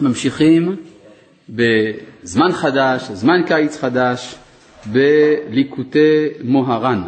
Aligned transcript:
ממשיכים 0.00 0.76
בזמן 1.48 2.52
חדש, 2.52 3.02
זמן 3.02 3.42
קיץ 3.46 3.78
חדש, 3.80 4.34
בליקוטי 4.86 6.28
מוהר"ן 6.44 7.02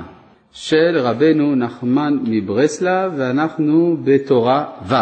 של 0.52 0.98
רבנו 0.98 1.54
נחמן 1.54 2.18
מברסלב, 2.24 3.12
ואנחנו 3.16 3.96
בתורה 4.04 4.64
ו', 4.88 4.94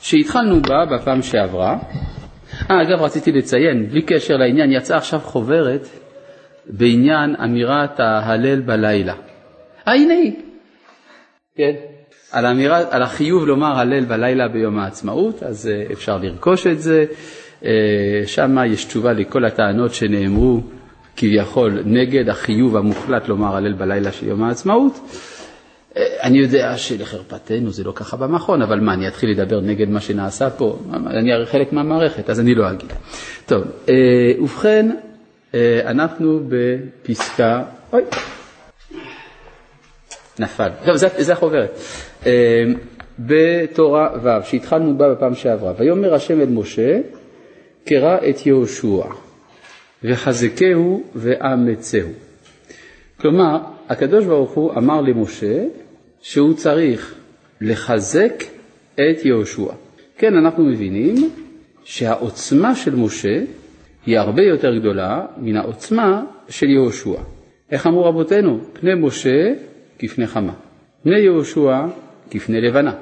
שהתחלנו 0.00 0.62
בה 0.62 0.84
בפעם 0.96 1.22
שעברה. 1.22 1.78
אה, 2.70 2.82
אגב, 2.82 3.02
רציתי 3.02 3.32
לציין, 3.32 3.88
בלי 3.88 4.02
קשר 4.02 4.36
לעניין, 4.36 4.72
יצאה 4.72 4.96
עכשיו 4.96 5.20
חוברת 5.20 5.86
בעניין 6.66 7.36
אמירת 7.44 8.00
ההלל 8.00 8.60
בלילה. 8.60 9.14
אה, 9.88 9.92
הנה 9.92 10.14
היא. 10.14 10.32
כן. 11.56 11.95
על, 12.32 12.46
האמירה, 12.46 12.80
על 12.90 13.02
החיוב 13.02 13.46
לומר 13.46 13.78
הלל 13.78 14.04
בלילה 14.04 14.48
ביום 14.48 14.78
העצמאות, 14.78 15.42
אז 15.42 15.70
uh, 15.88 15.92
אפשר 15.92 16.18
לרכוש 16.18 16.66
את 16.66 16.80
זה. 16.82 17.04
Uh, 17.62 17.66
שם 18.26 18.56
יש 18.66 18.84
תשובה 18.84 19.12
לכל 19.12 19.44
הטענות 19.44 19.94
שנאמרו 19.94 20.60
כביכול 21.16 21.82
נגד 21.84 22.28
החיוב 22.28 22.76
המוחלט 22.76 23.28
לומר 23.28 23.56
הלל 23.56 23.72
בלילה 23.72 24.12
של 24.12 24.28
יום 24.28 24.42
העצמאות. 24.44 24.92
Uh, 25.94 25.98
אני 26.22 26.38
יודע 26.38 26.76
שלחרפתנו 26.76 27.70
זה 27.70 27.84
לא 27.84 27.92
ככה 27.94 28.16
במכון, 28.16 28.62
אבל 28.62 28.80
מה, 28.80 28.94
אני 28.94 29.08
אתחיל 29.08 29.30
לדבר 29.30 29.60
נגד 29.60 29.88
מה 29.88 30.00
שנעשה 30.00 30.50
פה? 30.50 30.78
אני 31.06 31.32
הרי 31.32 31.46
חלק 31.46 31.72
מהמערכת, 31.72 32.30
אז 32.30 32.40
אני 32.40 32.54
לא 32.54 32.70
אגיד. 32.70 32.92
טוב, 33.46 33.64
ובכן, 34.40 34.90
אנחנו 35.84 36.40
בפסקה... 36.48 37.62
אוי. 37.92 38.02
נפל. 40.38 40.68
טוב, 40.84 40.96
זה, 40.96 41.08
זה 41.18 41.32
החוברת. 41.32 41.78
אמ, 42.26 42.74
בתורה 43.18 44.08
ו', 44.22 44.44
שהתחלנו 44.44 44.98
בה 44.98 45.14
בפעם 45.14 45.34
שעברה. 45.34 45.72
ויאמר 45.78 46.14
השם 46.14 46.40
אל 46.40 46.48
משה, 46.48 47.00
קרא 47.84 48.16
את 48.28 48.46
יהושע, 48.46 49.04
וחזקהו 50.04 51.02
ואמצהו. 51.14 52.08
כלומר, 53.20 53.58
הקדוש 53.88 54.24
ברוך 54.24 54.52
הוא 54.52 54.72
אמר 54.72 55.00
למשה 55.00 55.64
שהוא 56.20 56.54
צריך 56.54 57.14
לחזק 57.60 58.44
את 58.94 59.24
יהושע. 59.24 59.72
כן, 60.18 60.36
אנחנו 60.36 60.64
מבינים 60.64 61.30
שהעוצמה 61.84 62.74
של 62.74 62.96
משה 62.96 63.38
היא 64.06 64.18
הרבה 64.18 64.42
יותר 64.42 64.78
גדולה 64.78 65.26
מן 65.38 65.56
העוצמה 65.56 66.24
של 66.48 66.66
יהושע. 66.66 67.20
איך 67.70 67.86
אמרו 67.86 68.04
רבותינו? 68.04 68.58
פני 68.72 68.94
משה 68.94 69.52
כפני 69.98 70.26
חמה, 70.26 70.52
פני 71.02 71.18
יהושע 71.18 71.86
כפני 72.30 72.60
לבנה. 72.60 72.92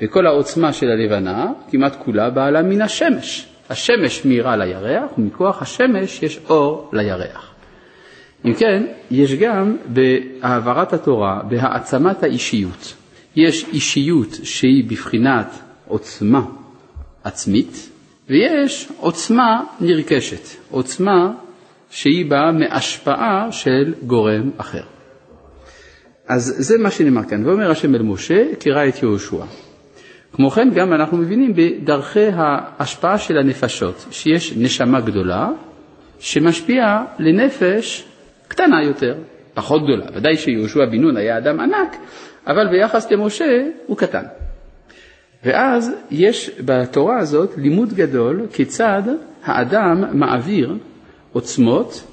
וכל 0.00 0.26
העוצמה 0.26 0.72
של 0.72 0.86
הלבנה, 0.90 1.52
כמעט 1.70 1.96
כולה, 2.04 2.30
באה 2.30 2.50
לה 2.50 2.62
מן 2.62 2.82
השמש. 2.82 3.46
השמש 3.70 4.24
מאירה 4.24 4.56
לירח, 4.56 5.18
ומכוח 5.18 5.62
השמש 5.62 6.22
יש 6.22 6.40
אור 6.48 6.90
לירח. 6.92 7.54
אם 8.44 8.54
כן, 8.54 8.82
יש 9.10 9.34
גם 9.34 9.76
בהעברת 9.86 10.92
התורה, 10.92 11.40
בהעצמת 11.48 12.22
האישיות. 12.22 12.94
יש 13.36 13.64
אישיות 13.72 14.28
שהיא 14.42 14.84
בבחינת 14.84 15.46
עוצמה 15.88 16.40
עצמית, 17.24 17.90
ויש 18.28 18.88
עוצמה 18.96 19.64
נרכשת, 19.80 20.48
עוצמה 20.70 21.32
שהיא 21.90 22.30
באה 22.30 22.52
מהשפעה 22.52 23.52
של 23.52 23.94
גורם 24.06 24.50
אחר. 24.56 24.82
אז 26.28 26.54
זה 26.58 26.78
מה 26.78 26.90
שנאמר 26.90 27.24
כאן, 27.24 27.46
ואומר 27.46 27.70
השם 27.70 27.94
אל 27.94 28.02
משה, 28.02 28.54
קרא 28.58 28.88
את 28.88 29.02
יהושע. 29.02 29.44
כמו 30.32 30.50
כן 30.50 30.68
גם 30.74 30.92
אנחנו 30.92 31.16
מבינים 31.16 31.52
בדרכי 31.56 32.28
ההשפעה 32.34 33.18
של 33.18 33.38
הנפשות, 33.38 34.06
שיש 34.10 34.56
נשמה 34.56 35.00
גדולה 35.00 35.48
שמשפיעה 36.18 37.04
לנפש 37.18 38.04
קטנה 38.48 38.84
יותר, 38.84 39.14
פחות 39.54 39.82
גדולה. 39.82 40.06
ודאי 40.14 40.36
שיהושע 40.36 40.84
בן 40.84 41.00
נון 41.00 41.16
היה 41.16 41.38
אדם 41.38 41.60
ענק, 41.60 41.96
אבל 42.46 42.68
ביחס 42.70 43.10
למשה 43.12 43.62
הוא 43.86 43.96
קטן. 43.96 44.22
ואז 45.44 45.92
יש 46.10 46.50
בתורה 46.64 47.18
הזאת 47.18 47.50
לימוד 47.56 47.92
גדול 47.92 48.46
כיצד 48.52 49.02
האדם 49.44 50.18
מעביר 50.18 50.76
עוצמות 51.32 52.04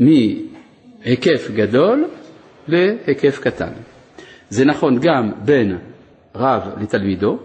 מהיקף 0.00 1.50
גדול 1.54 2.04
להיקף 2.68 3.38
קטן. 3.42 3.72
זה 4.50 4.64
נכון 4.64 4.98
גם 5.00 5.32
בין 5.44 5.78
רב 6.34 6.62
לתלמידו, 6.80 7.38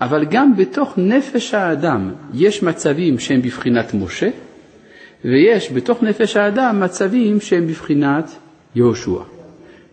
אבל 0.00 0.24
גם 0.24 0.56
בתוך 0.56 0.94
נפש 0.96 1.54
האדם 1.54 2.12
יש 2.34 2.62
מצבים 2.62 3.18
שהם 3.18 3.42
בבחינת 3.42 3.94
משה, 3.94 4.28
ויש 5.24 5.72
בתוך 5.72 6.02
נפש 6.02 6.36
האדם 6.36 6.80
מצבים 6.80 7.40
שהם 7.40 7.66
בבחינת 7.66 8.30
יהושע. 8.74 9.22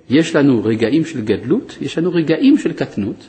יש 0.10 0.36
לנו 0.36 0.62
רגעים 0.64 1.06
של 1.06 1.22
גדלות, 1.22 1.78
יש 1.82 1.98
לנו 1.98 2.12
רגעים 2.12 2.58
של 2.58 2.74
קטנות, 2.74 3.28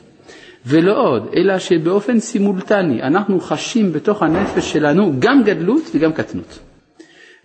ולא 0.65 1.07
עוד, 1.07 1.29
אלא 1.35 1.59
שבאופן 1.59 2.19
סימולטני 2.19 3.01
אנחנו 3.03 3.39
חשים 3.39 3.93
בתוך 3.93 4.23
הנפש 4.23 4.73
שלנו 4.73 5.13
גם 5.19 5.43
גדלות 5.43 5.83
וגם 5.95 6.13
קטנות. 6.13 6.59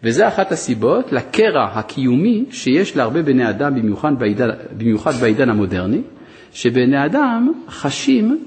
וזה 0.04 0.28
אחת 0.28 0.52
הסיבות 0.52 1.12
לקרע 1.12 1.64
הקיומי 1.64 2.44
שיש 2.50 2.96
להרבה 2.96 3.22
בני 3.22 3.50
אדם, 3.50 3.74
במיוחד 3.74 4.18
בעידן, 4.18 4.48
במיוחד 4.76 5.14
בעידן 5.14 5.50
המודרני, 5.50 6.02
שבני 6.52 7.04
אדם 7.04 7.52
חשים 7.68 8.44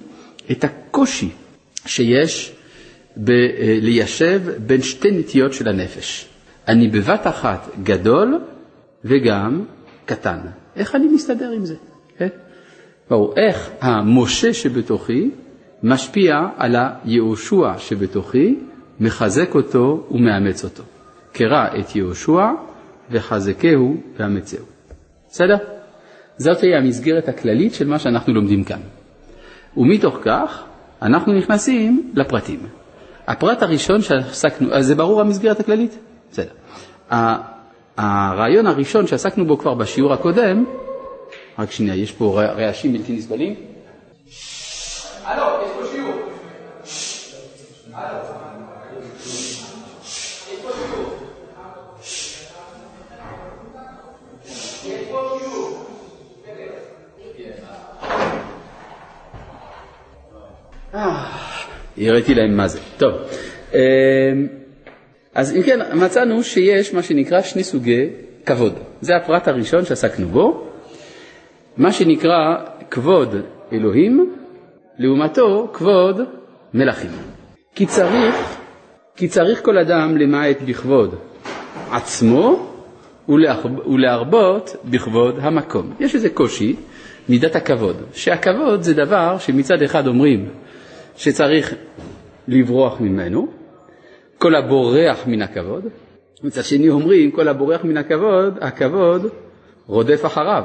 את 0.52 0.64
הקושי 0.64 1.30
שיש 1.86 2.54
ב- 3.18 3.30
אה, 3.30 3.78
ליישב 3.82 4.42
בין 4.68 4.82
שתי 4.82 5.12
נטיות 5.12 5.54
של 5.54 5.68
הנפש. 5.68 6.28
אני 6.68 6.88
בבת 6.88 7.28
אחת 7.28 7.68
גדול 7.84 8.40
וגם 9.04 9.64
קטן. 10.06 10.40
איך 10.76 10.96
אני 10.96 11.08
מסתדר 11.08 11.52
עם 11.52 11.66
זה? 11.66 11.76
כן? 12.18 12.28
ברור, 13.10 13.34
איך 13.38 13.70
המשה 13.82 14.54
שבתוכי 14.54 15.30
משפיע 15.84 16.34
על 16.58 16.76
היהושע 16.76 17.78
שבתוכי, 17.78 18.56
מחזק 19.00 19.56
אותו 19.56 20.08
ומאמץ 20.12 20.64
אותו. 20.64 20.84
קרא 21.32 21.68
את 21.80 21.96
יהושע 21.96 22.48
וחזקהו 23.12 23.96
ואמצהו. 24.18 24.66
בסדר? 25.30 25.58
זאת 26.38 26.62
היא 26.62 26.76
המסגרת 26.76 27.30
הכללית 27.30 27.74
של 27.74 27.88
מה 27.88 28.00
שאנחנו 28.00 28.34
לומדים 28.34 28.64
כאן. 28.64 28.80
ומתוך 29.78 30.18
כך 30.22 30.64
אנחנו 31.02 31.34
נכנסים 31.34 32.12
לפרטים. 32.16 32.60
הפרט 33.28 33.62
הראשון 33.62 34.02
שעסקנו, 34.02 34.74
אז 34.74 34.86
זה 34.86 34.96
ברור 34.96 35.22
המסגרת 35.22 35.60
הכללית? 35.60 35.98
בסדר. 36.32 36.52
הרעיון 37.98 38.68
הראשון 38.68 39.08
שעסקנו 39.08 39.46
בו 39.46 39.58
כבר 39.58 39.74
בשיעור 39.74 40.14
הקודם, 40.14 40.66
רק 41.60 41.72
שנייה, 41.72 41.96
יש 41.96 42.12
פה 42.12 42.42
רעשים 42.42 42.94
בלתי 42.94 43.14
נסבלים. 43.14 43.56
הלו, 45.24 45.44
יש 45.66 45.72
פה 45.72 45.86
שיעור. 45.92 46.14
הלו. 47.94 48.38
הראיתי 61.98 62.36
להם 62.36 62.58
מה 62.58 62.68
זה. 62.68 62.80
טוב, 62.98 63.14
אמ, 63.74 63.80
אז 65.36 65.56
אם 65.56 65.64
כן, 65.64 65.80
מצאנו 65.94 66.44
שיש 66.44 66.94
מה 66.94 67.04
שנקרא 67.04 67.42
שני 67.42 67.64
סוגי 67.64 68.10
כבוד. 68.46 68.74
זה 69.02 69.16
הפרט 69.16 69.48
הראשון 69.48 69.86
שעסקנו 69.86 70.28
בו. 70.28 70.68
מה 71.78 71.92
שנקרא 71.92 72.56
כבוד 72.92 73.36
אלוהים, 73.74 74.34
לעומתו 75.00 75.70
כבוד 75.74 76.22
מלכים. 76.74 77.12
כי 77.76 77.86
צריך, 77.86 78.36
כי 79.16 79.28
צריך 79.28 79.66
כל 79.66 79.78
אדם 79.78 80.18
למעט 80.18 80.58
בכבוד 80.66 81.16
עצמו 81.92 82.70
ולהרבות 83.88 84.76
בכבוד 84.86 85.40
המקום. 85.42 85.94
יש 86.00 86.16
איזה 86.16 86.30
קושי, 86.30 86.76
מידת 87.30 87.56
הכבוד, 87.56 87.96
שהכבוד 88.14 88.82
זה 88.82 88.94
דבר 88.94 89.38
שמצד 89.38 89.82
אחד 89.82 90.08
אומרים 90.08 90.50
שצריך 91.18 91.76
לברוח 92.48 93.02
ממנו, 93.02 93.48
כל 94.38 94.56
הבורח 94.56 95.28
מן 95.28 95.42
הכבוד, 95.42 95.84
מצד 96.44 96.64
שני 96.64 96.90
אומרים 96.90 97.32
כל 97.32 97.48
הבורח 97.48 97.84
מן 97.84 97.98
הכבוד, 97.98 98.58
הכבוד 98.62 99.26
רודף 99.88 100.26
אחריו. 100.26 100.64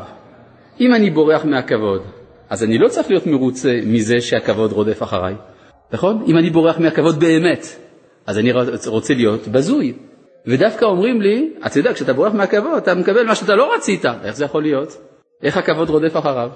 אם 0.81 0.95
אני 0.95 1.11
בורח 1.11 1.45
מהכבוד, 1.45 2.03
אז 2.51 2.65
אני 2.65 2.79
לא 2.79 2.89
צריך 2.89 3.11
להיות 3.11 3.27
מרוצה 3.27 3.81
מזה 3.87 4.21
שהכבוד 4.21 4.73
רודף 4.73 5.03
אחריי, 5.03 5.35
נכון? 5.93 6.25
אם 6.27 6.39
אני 6.39 6.51
בורח 6.51 6.79
מהכבוד 6.79 7.21
באמת, 7.21 7.67
אז 8.27 8.39
אני 8.39 8.53
רוצה 8.87 9.15
להיות 9.15 9.49
בזוי. 9.49 9.93
ודווקא 10.47 10.85
אומרים 10.85 11.21
לי, 11.23 11.51
אתה 11.67 11.79
יודע, 11.79 11.93
כשאתה 11.95 12.13
בורח 12.13 12.33
מהכבוד, 12.33 12.77
אתה 12.77 12.95
מקבל 12.95 13.27
מה 13.27 13.35
שאתה 13.35 13.55
לא 13.55 13.75
רצית. 13.75 14.05
איך 14.25 14.37
זה 14.37 14.45
יכול 14.45 14.63
להיות? 14.63 14.97
איך 15.43 15.57
הכבוד 15.57 15.91
רודף 15.91 16.17
אחריו? 16.17 16.51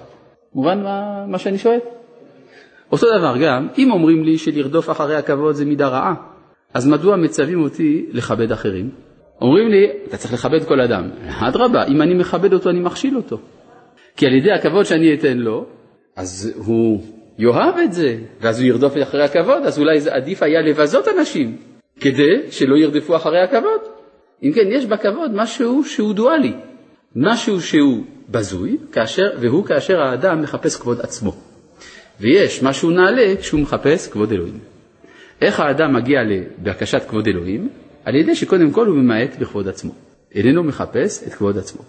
מובן 0.54 0.82
מה, 0.82 1.26
מה 1.26 1.38
שאני 1.38 1.58
שואל? 1.58 1.78
אותו 2.92 3.06
דבר 3.18 3.34
גם, 3.40 3.68
אם 3.78 3.90
אומרים 3.90 4.24
לי 4.24 4.38
שלרדוף 4.38 4.90
אחרי 4.90 5.16
הכבוד 5.16 5.54
זה 5.54 5.64
מידה 5.64 5.88
רעה, 5.88 6.14
אז 6.74 6.88
מדוע 6.88 7.16
מצווים 7.16 7.62
אותי 7.62 8.06
לכבד 8.12 8.52
אחרים? 8.52 8.90
אומרים 9.40 9.68
לי, 9.68 9.86
אתה 10.08 10.16
צריך 10.16 10.34
לכבד 10.34 10.64
כל 10.64 10.80
אדם. 10.80 11.10
אדרבה, 11.28 11.84
אם 11.84 12.02
אני 12.02 12.14
מכבד 12.14 12.52
אותו, 12.52 12.70
אני 12.70 12.80
מכשיל 12.80 13.16
אותו. 13.16 13.38
כי 14.16 14.26
על 14.26 14.34
ידי 14.34 14.52
הכבוד 14.52 14.84
שאני 14.84 15.14
אתן 15.14 15.38
לו, 15.38 15.66
אז 16.16 16.54
הוא 16.56 17.02
יאהב 17.38 17.78
את 17.84 17.92
זה, 17.92 18.18
ואז 18.40 18.60
הוא 18.60 18.68
ירדוף 18.68 18.94
אחרי 19.02 19.24
הכבוד, 19.24 19.62
אז 19.66 19.78
אולי 19.78 20.00
זה 20.00 20.14
עדיף 20.14 20.42
היה 20.42 20.60
לבזות 20.60 21.08
אנשים, 21.18 21.56
כדי 22.00 22.50
שלא 22.50 22.76
ירדפו 22.76 23.16
אחרי 23.16 23.40
הכבוד. 23.40 23.80
אם 24.42 24.52
כן, 24.54 24.66
יש 24.70 24.86
בכבוד 24.86 25.30
משהו 25.34 25.84
שהוא 25.84 26.14
דואלי, 26.14 26.52
משהו 27.16 27.60
שהוא 27.60 28.04
בזוי, 28.28 28.76
כאשר, 28.92 29.30
והוא 29.40 29.64
כאשר 29.64 30.00
האדם 30.00 30.42
מחפש 30.42 30.76
כבוד 30.76 31.00
עצמו. 31.00 31.32
ויש 32.20 32.62
משהו 32.62 32.90
נעלה 32.90 33.36
כשהוא 33.40 33.60
מחפש 33.60 34.08
כבוד 34.08 34.32
אלוהים. 34.32 34.58
איך 35.42 35.60
האדם 35.60 35.94
מגיע 35.94 36.20
לבקשת 36.24 37.02
כבוד 37.08 37.26
אלוהים? 37.26 37.68
על 38.04 38.14
ידי 38.14 38.34
שקודם 38.34 38.70
כל 38.70 38.86
הוא 38.86 38.96
ממעט 38.96 39.38
בכבוד 39.38 39.68
עצמו. 39.68 39.92
איננו 40.34 40.62
מחפש 40.62 41.24
את 41.26 41.34
כבוד 41.34 41.58
עצמו. 41.58 41.82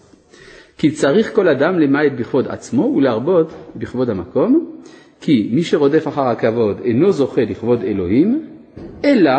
כי 0.77 0.91
צריך 0.91 1.35
כל 1.35 1.47
אדם 1.47 1.79
למעט 1.79 2.11
בכבוד 2.19 2.47
עצמו 2.47 2.83
ולהרבות 2.83 3.53
בכבוד 3.75 4.09
המקום, 4.09 4.71
כי 5.21 5.49
מי 5.51 5.63
שרודף 5.63 6.07
אחר 6.07 6.21
הכבוד 6.21 6.79
אינו 6.83 7.11
זוכה 7.11 7.41
לכבוד 7.41 7.83
אלוהים, 7.83 8.47
אלא 9.05 9.31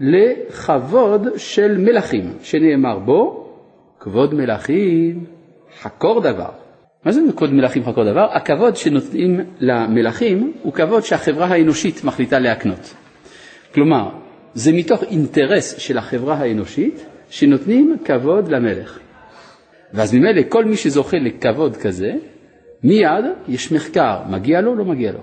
לכבוד 0.00 1.26
של 1.36 1.78
מלכים, 1.78 2.32
שנאמר 2.42 2.98
בו, 2.98 3.50
כבוד 4.00 4.34
מלכים 4.34 5.24
חקור 5.80 6.20
דבר. 6.20 6.63
מה 7.04 7.12
זה 7.12 7.20
כבוד 7.36 7.52
מלכים 7.52 7.84
חקור 7.84 8.04
דבר? 8.04 8.26
הכבוד 8.32 8.76
שנותנים 8.76 9.40
למלכים 9.60 10.52
הוא 10.62 10.72
כבוד 10.72 11.02
שהחברה 11.02 11.46
האנושית 11.46 12.04
מחליטה 12.04 12.38
להקנות. 12.38 12.94
כלומר, 13.74 14.08
זה 14.54 14.72
מתוך 14.72 15.02
אינטרס 15.02 15.78
של 15.78 15.98
החברה 15.98 16.34
האנושית 16.34 17.06
שנותנים 17.30 17.96
כבוד 18.04 18.48
למלך. 18.48 18.98
ואז 19.92 20.14
ממילא 20.14 20.42
כל 20.48 20.64
מי 20.64 20.76
שזוכה 20.76 21.16
לכבוד 21.16 21.76
כזה, 21.76 22.12
מיד 22.84 23.24
יש 23.48 23.72
מחקר, 23.72 24.18
מגיע 24.30 24.60
לו, 24.60 24.74
לא 24.74 24.84
מגיע 24.84 25.12
לו. 25.12 25.20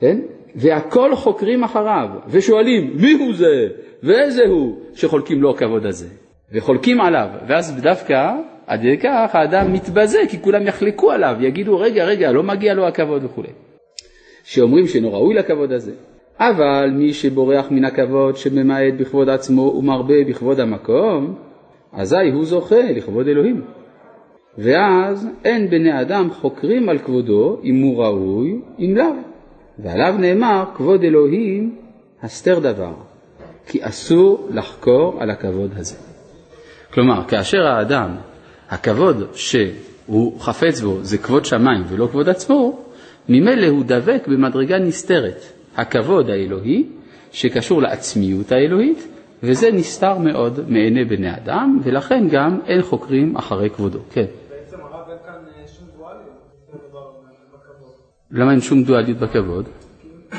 כן? 0.00 0.18
והכל 0.54 1.16
חוקרים 1.16 1.64
אחריו, 1.64 2.08
ושואלים 2.28 2.96
מי 2.96 3.12
הוא 3.12 3.34
זה, 3.34 3.68
ואיזה 4.02 4.42
הוא, 4.46 4.78
שחולקים 4.94 5.42
לו 5.42 5.50
הכבוד 5.50 5.86
הזה, 5.86 6.08
וחולקים 6.52 7.00
עליו, 7.00 7.28
ואז 7.48 7.76
דווקא 7.82 8.32
עד 8.72 8.80
כדי 8.80 8.98
כך 8.98 9.34
האדם 9.34 9.72
מתבזה, 9.72 10.18
כי 10.28 10.42
כולם 10.42 10.66
יחלקו 10.66 11.10
עליו, 11.10 11.36
יגידו 11.40 11.78
רגע, 11.78 12.04
רגע, 12.04 12.32
לא 12.32 12.42
מגיע 12.42 12.74
לו 12.74 12.86
הכבוד 12.88 13.24
וכו'. 13.24 13.42
שאומרים 14.44 14.86
שאינו 14.86 15.12
ראוי 15.12 15.34
לכבוד 15.34 15.72
הזה. 15.72 15.92
אבל 16.38 16.90
מי 16.92 17.12
שבורח 17.12 17.70
מן 17.70 17.84
הכבוד 17.84 18.36
שממעט 18.36 18.94
בכבוד 18.98 19.28
עצמו 19.28 19.62
ומרבה 19.62 20.24
בכבוד 20.28 20.60
המקום, 20.60 21.34
אזי 21.92 22.30
הוא 22.32 22.44
זוכה 22.44 22.82
לכבוד 22.96 23.28
אלוהים. 23.28 23.62
ואז 24.58 25.28
אין 25.44 25.70
בני 25.70 26.00
אדם 26.00 26.30
חוקרים 26.30 26.88
על 26.88 26.98
כבודו 26.98 27.60
אם 27.64 27.82
הוא 27.82 28.04
ראוי, 28.04 28.60
אם 28.78 28.94
לאו. 28.96 29.14
ועליו 29.78 30.14
נאמר 30.18 30.64
כבוד 30.74 31.02
אלוהים 31.02 31.76
הסתר 32.22 32.58
דבר, 32.58 32.94
כי 33.66 33.78
אסור 33.82 34.48
לחקור 34.50 35.16
על 35.20 35.30
הכבוד 35.30 35.70
הזה. 35.76 35.96
כלומר, 36.94 37.24
כאשר 37.28 37.66
האדם, 37.66 38.16
הכבוד 38.72 39.16
שהוא 39.34 40.40
חפץ 40.40 40.80
בו 40.80 40.98
זה 41.02 41.18
כבוד 41.18 41.44
שמיים 41.44 41.84
ולא 41.88 42.06
כבוד 42.06 42.28
עצמו, 42.28 42.84
ממילא 43.28 43.66
הוא 43.66 43.84
דבק 43.86 44.28
במדרגה 44.28 44.78
נסתרת, 44.78 45.42
הכבוד 45.76 46.30
האלוהי 46.30 46.86
שקשור 47.32 47.82
לעצמיות 47.82 48.52
האלוהית, 48.52 49.08
וזה 49.42 49.70
נסתר 49.72 50.18
מאוד 50.18 50.70
מעיני 50.70 51.04
בני 51.04 51.36
אדם, 51.36 51.80
ולכן 51.84 52.28
גם 52.28 52.60
אין 52.66 52.82
חוקרים 52.82 53.36
אחרי 53.36 53.70
כבודו. 53.70 53.98
כן. 54.10 54.24
בעצם 54.50 54.76
הרב 54.80 55.08
אין 55.08 55.18
כאן 55.26 55.32
אה, 55.32 55.68
שום 55.68 55.86
דואליות 55.96 56.24
בכבוד. 57.54 57.90
למה 58.30 58.50
אין 58.50 58.60
שום 58.60 58.82
דואליות 58.82 59.18
בכבוד? 59.18 59.68
אה. 60.32 60.38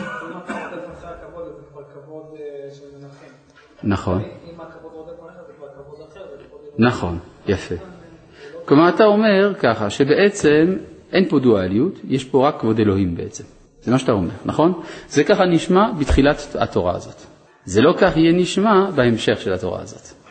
נכון. 3.84 4.22
נכון, 6.78 7.20
יפה. 7.48 7.93
כלומר, 8.66 8.90
אתה 8.90 9.06
אומר 9.06 9.54
ככה, 9.60 9.90
שבעצם 9.90 10.76
אין 11.14 11.26
פה 11.30 11.40
דואליות, 11.40 12.00
יש 12.08 12.24
פה 12.24 12.48
רק 12.48 12.60
כבוד 12.60 12.80
אלוהים 12.80 13.16
בעצם. 13.16 13.44
זה 13.82 13.92
מה 13.92 14.00
שאתה 14.00 14.12
אומר, 14.12 14.30
נכון? 14.46 14.82
זה 15.08 15.24
ככה 15.24 15.46
נשמע 15.46 15.92
בתחילת 16.00 16.56
התורה 16.60 16.96
הזאת. 16.96 17.16
זה 17.66 17.82
לא 17.82 17.94
כך 17.98 18.18
יהיה 18.18 18.34
נשמע 18.34 18.90
בהמשך 18.96 19.42
של 19.42 19.54
התורה 19.54 19.82
הזאת. 19.82 20.24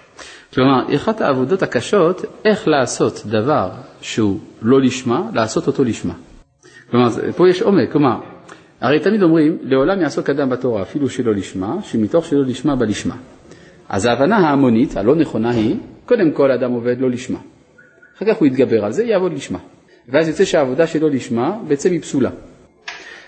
כלומר, 0.55 0.97
אחת 0.97 1.21
העבודות 1.21 1.63
הקשות, 1.63 2.25
איך 2.45 2.69
לעשות 2.69 3.23
דבר 3.27 3.71
שהוא 4.01 4.41
לא 4.63 4.81
לשמה, 4.81 5.31
לעשות 5.35 5.67
אותו 5.67 5.85
לשמה. 5.85 6.15
כלומר, 6.91 7.09
פה 7.37 7.49
יש 7.49 7.63
עומק, 7.63 7.93
כלומר, 7.93 8.17
הרי 8.81 9.01
תמיד 9.01 9.23
אומרים, 9.23 9.59
לעולם 9.63 10.01
יעסוק 10.01 10.31
אדם 10.31 10.51
בתורה, 10.51 10.83
אפילו 10.83 11.09
שלא 11.09 11.35
לשמה, 11.35 11.77
שמתוך 11.83 12.25
שלא 12.25 12.45
לשמה 12.45 12.77
בא 12.77 12.87
לשמה. 12.87 13.17
אז 13.89 14.05
ההבנה 14.05 14.37
ההמונית, 14.37 14.97
הלא 14.97 15.15
נכונה 15.15 15.51
היא, 15.51 15.77
קודם 16.07 16.33
כל 16.33 16.51
אדם 16.51 16.73
עובד 16.73 17.01
לא 17.01 17.11
לשמה. 17.11 17.39
אחר 18.23 18.35
כך 18.35 18.41
הוא 18.41 18.47
יתגבר 18.47 18.85
על 18.85 18.93
זה, 18.93 19.05
יעבוד 19.05 19.33
לשמה. 19.33 19.59
ואז 20.09 20.29
יוצא 20.29 20.45
שהעבודה 20.45 20.87
שלו 20.87 21.09
לשמה 21.09 21.59
בעצם 21.69 21.93
היא 21.93 22.01
פסולה. 22.01 22.31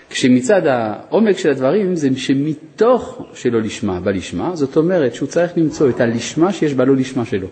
כשמצד 0.09 0.67
העומק 0.67 1.37
של 1.37 1.49
הדברים 1.49 1.95
זה 1.95 2.09
שמתוך 2.15 3.25
שלא 3.33 3.61
לשמה 3.61 3.99
בא 3.99 4.11
לשמה, 4.11 4.55
זאת 4.55 4.77
אומרת 4.77 5.15
שהוא 5.15 5.27
צריך 5.27 5.57
למצוא 5.57 5.89
את 5.89 6.01
הלשמה 6.01 6.53
שיש 6.53 6.73
בה 6.73 6.85
לא 6.85 6.95
לשמה 6.95 7.25
שלו. 7.25 7.47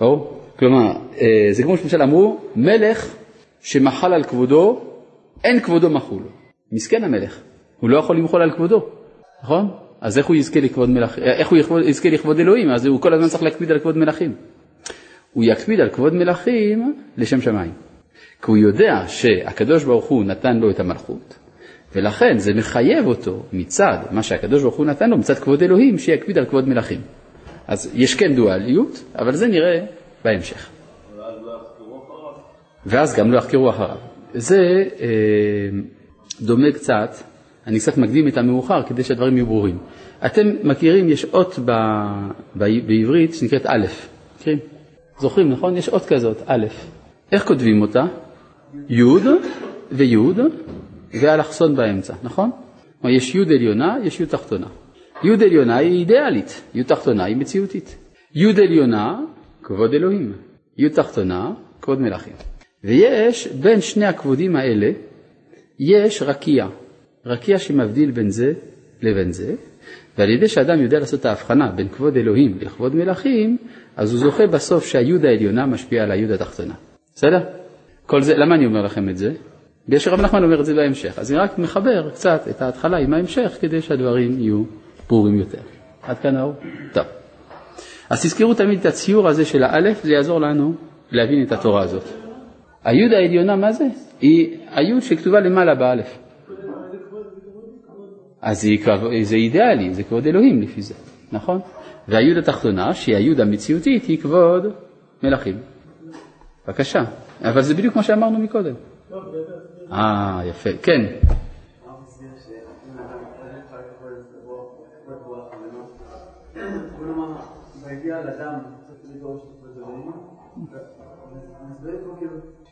ברור? 0.00 0.40
כלומר, 0.58 0.92
אה, 1.20 1.48
זה 1.52 1.62
כמו 1.62 1.76
שלמשל 1.76 2.02
אמרו, 2.02 2.38
מלך 2.56 3.14
שמחל 3.60 4.12
על 4.12 4.24
כבודו, 4.24 4.80
אין 5.44 5.60
כבודו 5.60 5.90
מחול. 5.90 6.22
מסכן 6.72 7.04
המלך, 7.04 7.40
הוא 7.80 7.90
לא 7.90 7.98
יכול 7.98 8.16
למחול 8.16 8.42
על 8.42 8.50
כבודו, 8.50 8.86
נכון? 9.42 9.70
אז 10.00 10.18
איך 10.18 10.26
הוא 10.26 10.36
יזכה 10.36 10.60
לכבוד 10.60 10.90
מלך, 10.90 11.18
אה, 11.18 11.32
איך 11.32 11.48
הוא 11.48 11.58
יזכה 11.84 12.10
לכבוד 12.10 12.38
אלוהים? 12.38 12.70
אז 12.70 12.86
הוא 12.86 13.00
כל 13.00 13.14
הזמן 13.14 13.28
צריך 13.28 13.42
להקפיד 13.42 13.70
על 13.70 13.78
כבוד 13.78 13.96
מלכים. 13.98 14.34
הוא 15.32 15.44
יקפיד 15.44 15.80
על 15.80 15.88
כבוד 15.88 16.14
מלכים 16.14 16.94
לשם 17.16 17.40
שמיים. 17.40 17.72
כי 18.42 18.50
הוא 18.50 18.56
יודע 18.56 19.04
שהקדוש 19.06 19.84
ברוך 19.84 20.04
הוא 20.04 20.24
נתן 20.24 20.56
לו 20.56 20.70
את 20.70 20.80
המלכות, 20.80 21.38
ולכן 21.94 22.38
זה 22.38 22.54
מחייב 22.54 23.06
אותו 23.06 23.42
מצד 23.52 23.98
מה 24.10 24.22
שהקדוש 24.22 24.62
ברוך 24.62 24.76
הוא 24.76 24.86
נתן 24.86 25.10
לו, 25.10 25.18
מצד 25.18 25.34
כבוד 25.34 25.62
אלוהים, 25.62 25.98
שיקפיד 25.98 26.38
על 26.38 26.46
כבוד 26.46 26.68
מלכים. 26.68 27.00
אז 27.66 27.90
יש 27.94 28.14
כן 28.14 28.34
דואליות, 28.34 29.04
אבל 29.14 29.32
זה 29.32 29.48
נראה 29.48 29.80
בהמשך. 30.24 30.68
ואז 32.86 33.16
גם 33.16 33.32
לא 33.32 33.38
יחקרו 33.38 33.70
אחריו. 33.70 33.96
זה 34.34 34.58
אה, 35.00 35.08
דומה 36.40 36.72
קצת, 36.72 37.14
אני 37.66 37.78
קצת 37.78 37.98
מקדים 37.98 38.28
את 38.28 38.36
המאוחר 38.36 38.82
כדי 38.82 39.04
שהדברים 39.04 39.36
יהיו 39.36 39.46
ברורים. 39.46 39.78
אתם 40.26 40.48
מכירים, 40.62 41.08
יש 41.08 41.24
אות 41.24 41.58
ב, 41.64 41.70
ב, 42.56 42.64
בעברית 42.86 43.34
שנקראת 43.34 43.66
א', 43.66 43.86
מכירים? 44.40 44.79
זוכרים, 45.20 45.50
נכון? 45.50 45.76
יש 45.76 45.88
אות 45.88 46.04
כזאת, 46.04 46.36
א'. 46.46 46.66
איך 47.32 47.46
כותבים 47.46 47.82
אותה? 47.82 48.04
י' 48.88 49.02
וי' 49.92 50.16
ואלכסון 51.20 51.76
באמצע, 51.76 52.14
נכון? 52.22 52.50
כלומר, 53.00 53.16
יש 53.16 53.34
י' 53.34 53.42
עליונה, 53.42 53.96
יש 54.04 54.20
י' 54.20 54.26
תחתונה. 54.26 54.66
י' 55.24 55.44
עליונה 55.44 55.76
היא 55.76 55.98
אידיאלית, 55.98 56.62
י' 56.74 56.82
תחתונה 56.82 57.24
היא 57.24 57.36
מציאותית. 57.36 57.96
י' 58.34 58.46
עליונה, 58.46 59.20
כבוד 59.62 59.94
אלוהים. 59.94 60.32
י' 60.78 60.88
תחתונה, 60.88 61.52
כבוד 61.82 62.00
מלכים. 62.00 62.32
ויש 62.84 63.48
בין 63.48 63.80
שני 63.80 64.06
הכבודים 64.06 64.56
האלה, 64.56 64.90
יש 65.78 66.22
רקיע. 66.22 66.66
רקיע 67.26 67.58
שמבדיל 67.58 68.10
בין 68.10 68.30
זה 68.30 68.52
לבין 69.02 69.32
זה, 69.32 69.54
ועל 70.18 70.30
ידי 70.30 70.48
שאדם 70.48 70.82
יודע 70.82 70.98
לעשות 70.98 71.20
את 71.20 71.26
ההבחנה 71.26 71.72
בין 71.72 71.88
כבוד 71.88 72.16
אלוהים 72.16 72.58
לכבוד 72.60 72.94
מלכים, 72.94 73.56
אז 73.96 74.12
הוא 74.12 74.20
זוכה 74.20 74.46
בסוף 74.46 74.86
שהיוד 74.86 75.24
העליונה 75.24 75.66
משפיעה 75.66 76.04
על 76.04 76.10
היוד 76.10 76.30
התחתונה. 76.30 76.74
בסדר? 77.14 77.40
כל 78.06 78.22
זה, 78.22 78.36
למה 78.36 78.54
אני 78.54 78.66
אומר 78.66 78.82
לכם 78.82 79.08
את 79.08 79.16
זה? 79.16 79.32
בגלל 79.88 79.98
שרב 79.98 80.20
נחמן 80.20 80.44
אומר 80.44 80.60
את 80.60 80.64
זה 80.64 80.74
בהמשך. 80.74 81.18
אז 81.18 81.32
אני 81.32 81.40
רק 81.40 81.58
מחבר 81.58 82.10
קצת 82.10 82.48
את 82.50 82.62
ההתחלה 82.62 82.98
עם 82.98 83.14
ההמשך 83.14 83.56
כדי 83.60 83.80
שהדברים 83.80 84.40
יהיו 84.40 84.62
ברורים 85.08 85.38
יותר. 85.38 85.58
עד 86.02 86.18
כאן 86.18 86.36
האור? 86.36 86.54
טוב. 86.92 87.04
אז 88.10 88.22
תזכרו 88.22 88.54
תמיד 88.54 88.78
את 88.78 88.86
הציור 88.86 89.28
הזה 89.28 89.44
של 89.44 89.62
האלף, 89.62 90.04
זה 90.04 90.12
יעזור 90.12 90.40
לנו 90.40 90.74
להבין 91.10 91.42
את 91.46 91.52
התורה 91.52 91.82
הזאת. 91.82 92.04
היוד 92.84 93.12
העליונה, 93.12 93.56
מה 93.56 93.72
זה? 93.72 93.84
היא 94.20 94.56
היוד 94.70 95.02
שכתובה 95.02 95.40
למעלה 95.40 95.74
באלף. 95.74 96.18
אז 98.42 98.60
זה, 98.62 98.68
זה 99.22 99.36
אידיאלי, 99.36 99.94
זה 99.94 100.02
כבוד 100.02 100.26
אלוהים 100.26 100.62
לפי 100.62 100.82
זה, 100.82 100.94
נכון? 101.32 101.60
והיוד 102.08 102.36
התחתונה, 102.36 102.94
שהיא 102.94 103.16
היוד 103.16 103.40
המציאותית, 103.40 104.04
היא 104.04 104.18
כבוד 104.18 104.66
מלכים. 105.22 105.60
בבקשה. 106.66 107.04
אבל 107.44 107.62
זה 107.62 107.74
בדיוק 107.74 107.96
מה 107.96 108.02
שאמרנו 108.02 108.38
מקודם. 108.38 108.74
אה, 109.92 110.42
יפה. 110.44 110.70
כן. 110.82 111.06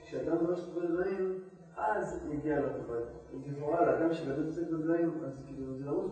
כשאדם 0.07 0.33
לא 0.33 0.43
דורש 0.43 0.61
את 0.61 0.83
הדברים, 0.83 1.39
אז 1.79 2.21
יגיע 2.33 2.55
לחובה. 2.61 2.99
לכאורה, 3.47 3.87
לאדם 3.87 4.15
שבאמת 4.15 4.47
עושה 4.47 4.61
את 4.61 4.73
הדברים, 4.73 5.11
אז 5.27 5.43
כאילו, 5.47 5.75
זה 5.79 5.85
לא 5.87 6.05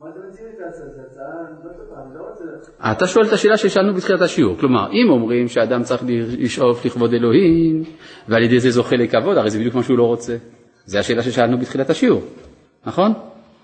מה 0.00 0.08
אתם 0.10 0.20
מציעים 0.28 0.48
לי 0.48 0.56
את 0.56 0.60
ההצעה? 0.66 0.86
זו 0.86 1.00
הצעה 1.06 1.24
לא 1.64 1.72
טובה, 1.72 2.02
אני 2.02 2.14
לא 2.14 2.20
רוצה... 2.30 2.44
אתה 2.92 3.06
שואל 3.06 3.26
את 3.26 3.32
השאלה 3.32 3.56
ששאלנו 3.56 3.94
בתחילת 3.94 4.20
השיעור, 4.20 4.56
כלומר, 4.56 4.88
אם 4.92 5.10
אומרים 5.10 5.48
שאדם 5.48 5.82
צריך 5.82 6.02
לשאוף 6.38 6.84
לכבוד 6.84 7.12
אלוהים, 7.12 7.84
ועל 8.28 8.42
ידי 8.42 8.60
זה 8.60 8.70
זוכה 8.70 8.96
לכבוד, 8.96 9.36
הרי 9.36 9.50
זה 9.50 9.58
בדיוק 9.58 9.74
מה 9.74 9.82
שהוא 9.82 9.98
לא 9.98 10.06
רוצה. 10.06 10.36
זו 10.84 10.98
השאלה 10.98 11.22
ששאלנו 11.22 11.58
בתחילת 11.58 11.90
השיעור, 11.90 12.22
נכון? 12.86 13.12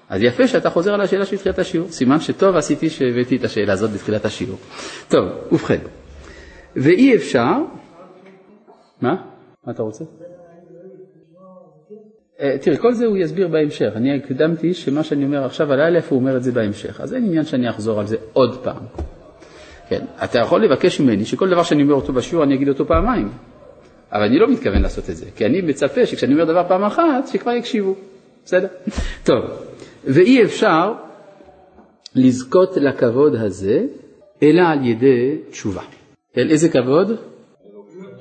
אז 0.08 0.22
יפה 0.22 0.48
שאתה 0.48 0.70
חוזר 0.70 0.94
על 0.94 1.00
השאלה 1.00 1.26
של 1.26 1.36
תחילת 1.36 1.58
השיעור, 1.58 1.88
סימן 1.88 2.20
שטוב 2.20 2.56
עשיתי 2.56 2.90
שהבאתי 2.90 3.36
את 3.36 3.44
השאלה 3.44 3.72
הזאת 3.72 3.90
בתחילת 3.90 4.24
השיעור. 4.24 4.58
טוב, 5.08 5.24
ובכן, 5.52 5.80
ואי 6.76 7.16
אפשר, 7.16 7.52
מה? 9.00 9.14
מה 9.66 9.72
אתה 9.72 9.82
רוצה? 9.82 10.04
אה, 12.40 12.56
תראה, 12.60 12.76
כל 12.76 12.92
זה 12.92 13.06
הוא 13.06 13.16
יסביר 13.16 13.48
בהמשך. 13.48 13.92
אני 13.96 14.16
הקדמתי 14.16 14.74
שמה 14.74 15.04
שאני 15.04 15.24
אומר 15.24 15.44
עכשיו 15.44 15.72
על 15.72 15.80
א', 15.80 15.98
הוא 16.08 16.18
אומר 16.18 16.36
את 16.36 16.42
זה 16.42 16.52
בהמשך. 16.52 17.00
אז 17.00 17.14
אין 17.14 17.24
עניין 17.24 17.44
שאני 17.44 17.70
אחזור 17.70 18.00
על 18.00 18.06
זה 18.06 18.16
עוד 18.32 18.64
פעם. 18.64 18.82
כן, 19.88 20.04
אתה 20.24 20.38
יכול 20.38 20.64
לבקש 20.64 21.00
ממני 21.00 21.24
שכל 21.24 21.50
דבר 21.50 21.62
שאני 21.62 21.82
אומר 21.82 21.94
אותו 21.94 22.12
בשיעור, 22.12 22.44
אני 22.44 22.54
אגיד 22.54 22.68
אותו 22.68 22.86
פעמיים. 22.86 23.28
אבל 24.12 24.22
אני 24.22 24.38
לא 24.38 24.48
מתכוון 24.48 24.82
לעשות 24.82 25.10
את 25.10 25.16
זה, 25.16 25.26
כי 25.36 25.46
אני 25.46 25.60
מצפה 25.60 26.06
שכשאני 26.06 26.32
אומר 26.32 26.44
דבר 26.44 26.64
פעם 26.68 26.84
אחת, 26.84 27.28
שכבר 27.32 27.52
יקשיבו. 27.52 27.94
בסדר? 28.44 28.68
טוב, 29.28 29.44
ואי 30.04 30.44
אפשר 30.44 30.92
לזכות 32.14 32.76
לכבוד 32.76 33.34
הזה, 33.34 33.84
אלא 34.42 34.62
על 34.62 34.86
ידי 34.86 35.38
תשובה. 35.50 35.82
אל 36.36 36.50
איזה 36.50 36.68
כבוד? 36.68 37.12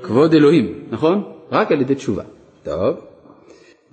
כבוד 0.01 0.34
אלוהים, 0.34 0.84
נכון? 0.89 1.24
רק 1.51 1.72
על 1.72 1.81
ידי 1.81 1.95
תשובה. 1.95 2.24
טוב. 2.63 3.14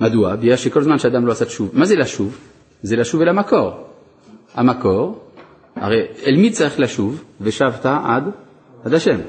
מדוע? 0.02 0.36
בגלל 0.36 0.56
שכל 0.56 0.82
זמן 0.82 0.98
שאדם 0.98 1.26
לא 1.26 1.32
עשה 1.32 1.44
תשוב, 1.44 1.70
מה 1.72 1.84
זה 1.86 1.96
לשוב? 1.96 2.38
זה 2.82 2.96
לשוב 2.96 3.22
אל 3.22 3.28
המקור. 3.28 3.70
המקור, 4.54 5.24
הרי 5.76 6.06
אל 6.26 6.36
מי 6.36 6.50
צריך 6.50 6.80
לשוב? 6.80 7.24
ושבת 7.40 7.86
עד, 7.86 8.24
עד 8.84 8.94
השם. 8.94 9.20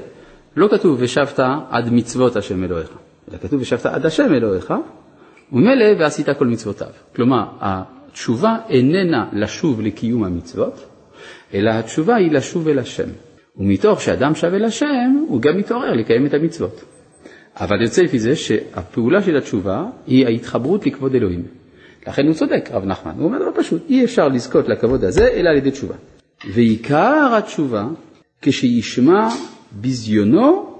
לא 0.56 0.68
כתוב 0.68 0.96
ושבת 1.00 1.40
עד 1.70 1.92
מצוות 1.92 2.36
השם 2.36 2.64
אלוהיך, 2.64 2.88
אלא 3.30 3.38
כתוב 3.38 3.60
ושבת 3.60 3.86
עד 3.86 4.06
השם 4.06 4.34
אלוהיך, 4.34 4.74
וממילא 5.52 5.84
ועשית 5.98 6.26
כל 6.38 6.46
מצוותיו. 6.46 6.88
כלומר, 7.16 7.44
התשובה 7.60 8.56
איננה 8.68 9.28
לשוב 9.32 9.80
לקיום 9.80 10.24
המצוות, 10.24 10.84
אלא 11.54 11.70
התשובה 11.70 12.14
היא 12.14 12.32
לשוב 12.32 12.68
אל 12.68 12.78
השם. 12.78 13.08
ומתוך 13.56 14.00
שאדם 14.00 14.34
שב 14.34 14.54
אל 14.54 14.64
השם, 14.64 15.24
הוא 15.28 15.40
גם 15.40 15.56
מתעורר 15.56 15.92
לקיים 15.92 16.26
את 16.26 16.34
המצוות. 16.34 16.84
אבל 17.60 17.82
יוצא 17.82 18.02
לפי 18.02 18.18
זה 18.18 18.36
שהפעולה 18.36 19.22
של 19.22 19.36
התשובה 19.36 19.84
היא 20.06 20.26
ההתחברות 20.26 20.86
לכבוד 20.86 21.14
אלוהים. 21.14 21.42
לכן 22.06 22.26
הוא 22.26 22.34
צודק, 22.34 22.68
רב 22.72 22.84
נחמן. 22.84 23.12
הוא 23.16 23.24
אומר 23.24 23.38
דבר 23.38 23.62
פשוט, 23.62 23.82
אי 23.88 24.04
אפשר 24.04 24.28
לזכות 24.28 24.68
לכבוד 24.68 25.04
הזה 25.04 25.28
אלא 25.28 25.50
על 25.50 25.56
ידי 25.56 25.70
תשובה. 25.70 25.94
ועיקר 26.52 27.34
התשובה, 27.38 27.86
כשישמע 28.42 29.28
ביזיונו, 29.72 30.76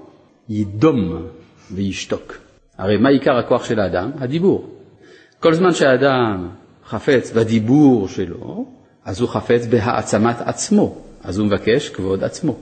ידום 0.49 1.25
וישתוק. 1.71 2.37
הרי 2.77 2.97
מה 2.97 3.09
עיקר 3.09 3.37
הכוח 3.37 3.65
של 3.65 3.79
האדם? 3.79 4.11
הדיבור. 4.19 4.69
כל 5.39 5.53
זמן 5.53 5.73
שהאדם 5.73 6.49
חפץ 6.85 7.31
בדיבור 7.31 8.07
שלו, 8.07 8.65
אז 9.05 9.21
הוא 9.21 9.29
חפץ 9.29 9.65
בהעצמת 9.65 10.35
עצמו, 10.39 10.95
אז 11.23 11.37
הוא 11.39 11.47
מבקש 11.47 11.89
כבוד 11.89 12.23
עצמו. 12.23 12.57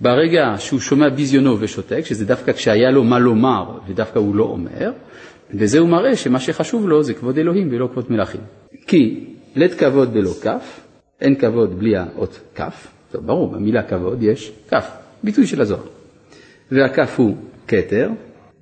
ברגע 0.00 0.54
שהוא 0.58 0.80
שומע 0.80 1.08
ביזיונו 1.08 1.60
ושותק, 1.60 2.00
שזה 2.04 2.26
דווקא 2.26 2.52
כשהיה 2.52 2.90
לו 2.90 3.04
מה 3.04 3.18
לומר 3.18 3.78
ודווקא 3.88 4.18
הוא 4.18 4.36
לא 4.36 4.44
אומר, 4.44 4.92
וזה 5.50 5.78
הוא 5.78 5.88
מראה 5.88 6.16
שמה 6.16 6.40
שחשוב 6.40 6.88
לו 6.88 7.02
זה 7.02 7.14
כבוד 7.14 7.38
אלוהים 7.38 7.68
ולא 7.72 7.88
כבוד 7.92 8.06
מלכים. 8.10 8.40
כי 8.86 9.24
לית 9.56 9.74
כבוד 9.74 10.14
בלא 10.14 10.30
כף, 10.42 10.80
אין 11.20 11.34
כבוד 11.34 11.78
בלי 11.78 11.96
האות 11.96 12.40
כף, 12.54 12.86
טוב 13.12 13.26
ברור, 13.26 13.52
במילה 13.52 13.82
כבוד 13.82 14.22
יש 14.22 14.52
כף, 14.70 14.90
ביטוי 15.22 15.46
של 15.46 15.60
הזוהר. 15.60 15.82
והכף 16.70 17.18
הוא 17.18 17.36
כתר, 17.68 18.10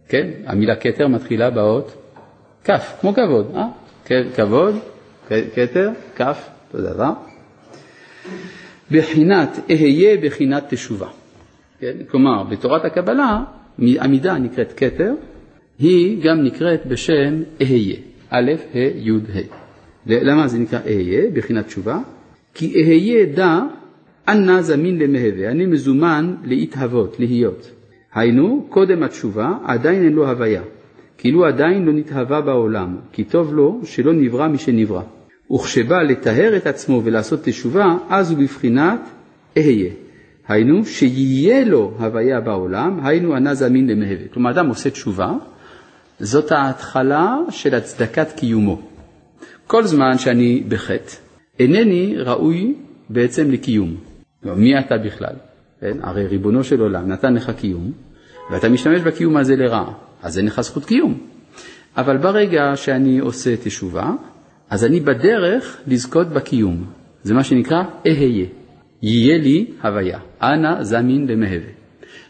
כן, 0.09 0.31
המילה 0.47 0.77
כתר 0.77 1.09
מתחילה 1.09 1.51
באות 1.51 1.95
כף, 2.65 2.97
כמו 3.01 3.15
כבוד, 3.15 3.53
אה? 3.57 3.67
כבוד, 4.37 4.75
כתר, 5.29 5.91
כף, 6.17 6.49
אותו 6.69 6.85
דבר. 6.93 7.11
בחינת 8.91 9.59
אהיה 9.71 10.17
בחינת 10.23 10.75
תשובה. 10.75 11.09
כן? 11.83 11.97
כלומר, 12.09 12.43
בתורת 12.43 12.85
הקבלה, 12.85 13.45
המידה 13.79 14.39
נקראת 14.39 14.73
כתר, 14.73 15.15
היא 15.79 16.23
גם 16.23 16.43
נקראת 16.43 16.87
בשם 16.87 17.43
אהיה, 17.61 17.97
א', 18.31 18.53
ה', 18.75 18.79
י', 18.79 19.11
ה'. 19.11 19.41
למה 20.07 20.49
זה 20.49 20.59
נקרא 20.59 20.79
אהיה, 20.87 21.31
בחינת 21.35 21.67
תשובה? 21.67 21.99
כי 22.55 22.83
אהיה 22.85 23.27
דע 23.27 23.61
אנא 24.29 24.63
זמין 24.63 24.99
למהווה, 24.99 25.51
אני 25.51 25.67
מזומן 25.67 26.35
להתהוות, 26.45 27.21
להיות. 27.21 27.71
היינו, 28.15 28.67
קודם 28.69 29.03
התשובה 29.03 29.53
עדיין 29.65 30.05
אין 30.05 30.13
לו 30.13 30.29
הוויה, 30.29 30.63
כאילו 31.19 31.47
עדיין 31.47 31.85
לא 31.85 31.93
נתהווה 31.93 32.41
בעולם, 32.41 32.97
כי 33.13 33.25
טוב 33.25 33.55
לו 33.55 33.81
שלא 33.85 34.13
נברא 34.13 34.49
משנברא. 34.49 35.03
וכשבא 35.53 36.03
לטהר 36.03 36.57
את 36.57 36.67
עצמו 36.67 37.03
ולעשות 37.05 37.41
תשובה, 37.45 37.97
אז 38.09 38.31
הוא 38.31 38.39
בבחינת 38.39 39.01
אהיה. 39.57 39.91
היינו, 40.49 40.85
שיהיה 40.87 41.65
לו 41.65 41.93
הוויה 41.99 42.41
בעולם, 42.41 43.01
היינו 43.07 43.35
ענה 43.35 43.55
זמין 43.55 43.87
למהווה. 43.87 44.29
כלומר, 44.33 44.51
אדם 44.51 44.69
עושה 44.69 44.91
תשובה, 44.91 45.33
זאת 46.21 46.53
ההתחלה 46.53 47.37
של 47.51 47.75
הצדקת 47.75 48.33
קיומו. 48.37 48.83
כל 49.67 49.85
זמן 49.85 50.19
שאני 50.19 50.63
בחטא, 50.69 51.17
אינני 51.59 52.15
ראוי 52.19 52.75
בעצם 53.11 53.51
לקיום. 53.51 53.97
מי 54.43 54.79
אתה 54.79 54.99
בכלל? 54.99 55.35
כן? 55.81 55.97
הרי 56.03 56.27
ריבונו 56.27 56.65
של 56.65 56.81
עולם 56.81 57.09
נתן 57.09 57.35
לך 57.35 57.51
קיום, 57.51 57.93
ואתה 58.51 58.69
משתמש 58.69 59.01
בקיום 59.01 59.37
הזה 59.37 59.57
לרעה, 59.57 59.93
אז 60.23 60.39
אין 60.39 60.47
לך 60.47 60.61
זכות 60.61 60.85
קיום. 60.85 61.19
אבל 61.97 62.17
ברגע 62.17 62.77
שאני 62.77 63.19
עושה 63.19 63.57
תשובה, 63.57 64.11
אז 64.71 64.85
אני 64.85 65.01
בדרך 65.01 65.81
לזכות 65.87 66.29
בקיום. 66.29 66.85
זה 67.23 67.35
מה 67.35 67.45
שנקרא 67.45 67.83
אהיה. 68.07 68.47
יהיה 69.03 69.39
לי 69.39 69.67
הוויה. 69.83 70.19
אנא 70.43 70.83
זמין 70.83 71.27
למהווה. 71.27 71.71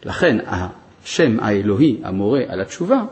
לכן 0.05 0.37
השם 0.47 1.41
האלוהי 1.41 1.97
המורה 2.03 2.41
על 2.49 2.61
התשובה 2.61 3.05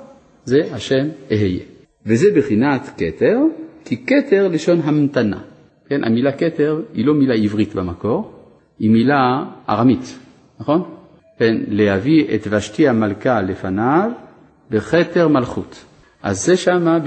זה 0.44 0.60
השם 0.72 1.08
אהיה. 1.30 1.60
וזה 2.06 2.26
בחינת 2.36 2.90
כתר, 2.98 3.38
כי 3.84 3.96
כתר 4.06 4.48
לשון 4.48 4.80
המתנה. 4.84 5.38
כן, 5.88 6.04
המילה 6.04 6.32
כתר 6.32 6.80
היא 6.94 7.06
לא 7.06 7.14
מילה 7.14 7.34
עברית 7.34 7.74
במקור, 7.74 8.32
היא 8.78 8.90
מילה 8.90 9.44
ארמית, 9.68 10.18
נכון? 10.60 10.82
כן, 11.38 11.56
להביא 11.68 12.34
את 12.34 12.46
ושתי 12.50 12.88
המלכה 12.88 13.42
לפניו 13.42 14.10
בכתר 14.70 15.28
מלכות. 15.28 15.84
אז 16.22 16.46
זה 16.46 16.56
שמה 16.56 16.98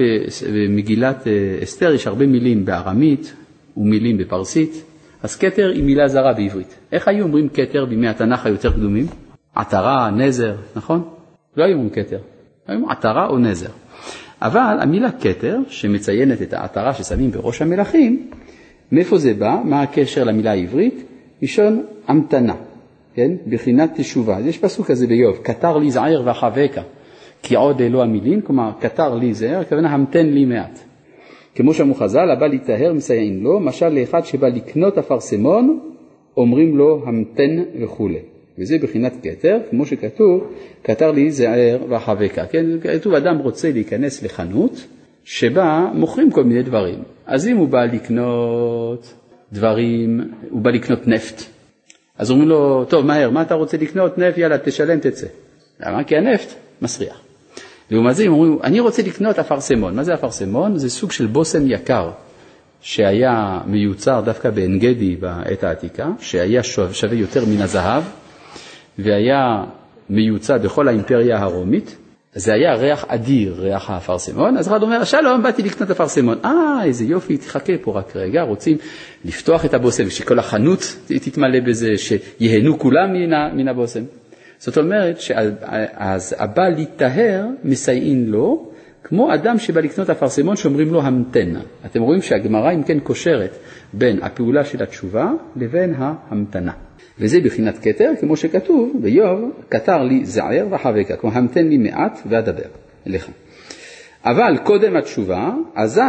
במגילת 0.54 1.28
אה, 1.28 1.60
אסתר 1.64 1.94
יש 1.94 2.08
הרבה 2.08 2.28
מילים 2.28 2.66
בארמית 2.66 3.34
ומילים 3.78 4.18
בפרסית, 4.18 4.84
אז 5.24 5.36
כתר 5.36 5.72
היא 5.74 5.84
מילה 5.84 6.08
זרה 6.08 6.34
בעברית. 6.34 6.76
איך 6.92 7.08
היו 7.08 7.24
אומרים 7.24 7.50
כתר 7.50 7.86
בימי 7.86 8.08
התנ"ך 8.08 8.46
היותר 8.46 8.72
קדומים? 8.72 9.06
עטרה, 9.56 10.10
נזר, 10.12 10.56
נכון? 10.76 11.04
לא 11.58 11.64
היו 11.64 11.74
אומרים 11.74 11.90
כתר, 11.90 12.18
היו 12.68 12.76
אומרים 12.76 12.90
עטרה 12.90 13.28
או 13.28 13.38
נזר. 13.38 13.70
אבל 14.42 14.78
המילה 14.82 15.12
כתר, 15.12 15.60
שמציינת 15.68 16.42
את 16.42 16.54
העטרה 16.54 16.94
ששמים 16.94 17.32
בראש 17.32 17.62
המלכים, 17.62 18.30
מאיפה 18.92 19.18
זה 19.18 19.34
בא? 19.34 19.62
מה 19.66 19.82
הקשר 19.82 20.24
למילה 20.24 20.52
העברית? 20.52 21.04
לשון 21.42 21.86
המתנה, 22.08 22.56
כן? 23.14 23.32
בחינת 23.48 23.92
תשובה. 23.96 24.40
יש 24.40 24.58
פסוק 24.58 24.88
כזה 24.88 25.08
באיוב, 25.08 25.38
קטר 25.38 25.78
לי 25.78 25.92
זעיר 25.92 26.24
וחבקה. 26.26 26.82
כי 27.42 27.56
עוד 27.56 27.82
אלו 27.82 28.04
המילים, 28.04 28.42
כלומר 28.42 28.72
קטר 28.80 29.16
לי 29.16 29.34
זהר, 29.34 29.60
הכוונה 29.60 29.90
המתן 29.90 30.26
לי 30.26 30.46
מעט. 30.46 30.80
כמו 31.56 31.74
שאמרו 31.74 31.96
חז"ל, 31.96 32.32
הבא 32.32 32.48
להיטהר 32.48 32.94
מסייעין 32.94 33.40
לו, 33.40 33.60
משל 33.60 33.90
לאחד 33.90 34.26
שבא 34.26 34.48
לקנות 34.48 34.98
אפרסמון, 34.98 35.80
אומרים 36.38 36.78
לו 36.78 37.02
המתן 37.06 37.64
וכולי. 37.82 38.20
וזה 38.60 38.78
בחינת 38.82 39.14
כתר, 39.24 39.60
כמו 39.70 39.86
שכתוב, 39.86 40.54
כתר 40.84 41.12
לי 41.12 41.32
זהר 41.32 41.78
וחבקה. 41.90 42.46
כן, 42.46 42.66
כתוב 42.82 43.14
אדם 43.14 43.38
רוצה 43.38 43.72
להיכנס 43.72 44.24
לחנות 44.24 44.88
שבה 45.24 45.92
מוכרים 45.94 46.32
כל 46.32 46.44
מיני 46.44 46.64
דברים. 46.64 47.00
אז 47.26 47.48
אם 47.48 47.58
הוא 47.58 47.68
בא 47.68 47.86
לקנות 47.86 49.14
דברים, 49.52 50.22
הוא 50.50 50.62
בא 50.62 50.72
לקנות 50.72 51.08
נפט. 51.08 51.44
אז 52.18 52.32
אומרים 52.32 52.50
לו, 52.50 52.86
טוב, 52.86 53.06
מהר, 53.06 53.30
מה 53.30 53.42
אתה 53.42 53.56
רוצה 53.56 53.78
לקנות? 53.78 54.18
נפט, 54.18 54.38
יאללה, 54.38 54.58
תשלם, 54.58 55.00
תצא. 55.00 55.28
למה? 55.80 56.04
כי 56.04 56.18
הנפט 56.18 56.54
מסריח. 56.82 57.33
לעומת 57.92 58.16
זה, 58.16 58.24
הם 58.24 58.34
אומרים, 58.34 58.60
אני 58.64 58.80
רוצה 58.80 59.02
לקנות 59.02 59.40
אפרסמון. 59.40 59.96
מה 59.96 60.04
זה 60.04 60.14
אפרסמון? 60.14 60.78
זה 60.78 60.90
סוג 60.90 61.12
של 61.12 61.26
בושם 61.26 61.72
יקר, 61.72 62.10
שהיה 62.82 63.60
מיוצר 63.66 64.22
דווקא 64.22 64.50
בעין 64.50 64.80
גדי 64.80 65.16
בעת 65.16 65.64
העתיקה, 65.64 66.08
שהיה 66.20 66.64
שווה 66.64 67.16
יותר 67.16 67.46
מן 67.46 67.62
הזהב, 67.62 68.04
והיה 69.00 69.64
מיוצא 70.10 70.58
בכל 70.58 70.88
האימפריה 70.88 71.40
הרומית, 71.40 71.96
זה 72.36 72.54
היה 72.54 72.74
ריח 72.74 73.06
אדיר, 73.08 73.56
ריח 73.60 73.90
האפרסמון, 73.90 74.58
אז 74.58 74.68
אחד 74.68 74.84
אומר, 74.84 75.04
שלום, 75.04 75.44
באתי 75.44 75.62
לקנות 75.62 75.92
אפרסמון. 75.92 76.38
אה, 76.46 76.84
איזה 76.84 77.06
יופי, 77.06 77.38
תחכה 77.38 77.74
פה 77.82 77.92
רק 78.00 78.16
רגע, 78.16 78.42
רוצים 78.42 78.78
לפתוח 79.26 79.66
את 79.66 79.74
הבושם, 79.74 80.10
שכל 80.10 80.40
החנות 80.40 80.96
תתמלא 81.08 81.60
בזה, 81.60 81.90
שיהנו 81.98 82.80
כולם 82.80 83.14
מן 83.54 83.68
הבושם. 83.68 84.04
זאת 84.66 84.78
אומרת, 84.78 85.18
אז 85.94 86.36
הבא 86.40 86.70
להיטהר, 86.70 87.46
מסייעין 87.64 88.26
לו, 88.26 88.72
כמו 89.04 89.34
אדם 89.34 89.58
שבא 89.58 89.82
לקנות 89.82 90.10
אפרסמון 90.10 90.56
שאומרים 90.56 90.94
לו 90.94 91.02
המתן. 91.02 91.54
אתם 91.86 92.02
רואים 92.02 92.22
שהגמרא 92.22 92.72
אם 92.74 92.84
כן 92.84 93.00
קושרת 93.00 93.58
בין 93.94 94.24
הפעולה 94.24 94.66
של 94.66 94.84
התשובה 94.84 95.32
לבין 95.56 95.94
ההמתנה. 95.98 96.72
וזה 97.20 97.40
בחינת 97.40 97.78
כתר, 97.82 98.12
כמו 98.20 98.38
שכתוב 98.38 98.92
באיוב, 99.02 99.52
כתר 99.70 99.98
לי 99.98 100.26
זער 100.26 100.68
וחבקה, 100.72 101.18
כלומר 101.18 101.38
המתן 101.38 101.68
לי 101.68 101.78
מעט 101.78 102.20
ואדבר 102.26 102.70
אליך. 103.08 103.30
אבל 104.26 104.58
קודם 104.64 104.96
התשובה, 104.96 105.52
אזי 105.76 106.02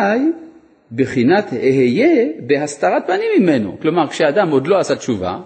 בחינת 0.93 1.53
אהיה 1.53 2.27
בהסתרת 2.47 3.07
פנים 3.07 3.43
ממנו. 3.43 3.77
כלומר, 3.83 4.09
כשאדם 4.09 4.51
עוד 4.51 4.67
לא 4.67 4.79
עשה 4.79 4.97
תשובה, 4.97 5.39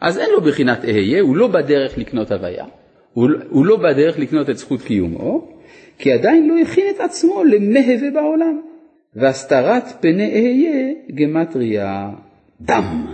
אז 0.00 0.18
אין 0.18 0.30
לו 0.30 0.40
בחינת 0.40 0.84
אהיה, 0.84 1.20
הוא 1.20 1.36
לא 1.36 1.46
בדרך 1.48 1.98
לקנות 1.98 2.32
הוויה, 2.32 2.64
הוא, 3.12 3.28
הוא 3.48 3.66
לא 3.66 3.76
בדרך 3.76 4.18
לקנות 4.18 4.50
את 4.50 4.56
זכות 4.56 4.82
קיומו, 4.82 5.48
כי 5.98 6.12
עדיין 6.12 6.48
לא 6.48 6.54
הכין 6.58 6.84
את 6.94 7.00
עצמו 7.00 7.44
למהווה 7.44 8.10
בעולם. 8.14 8.60
והסתרת 9.16 9.84
פני 10.00 10.32
אהיה 10.32 10.92
גמטריה 11.14 12.10
דם. 12.60 13.06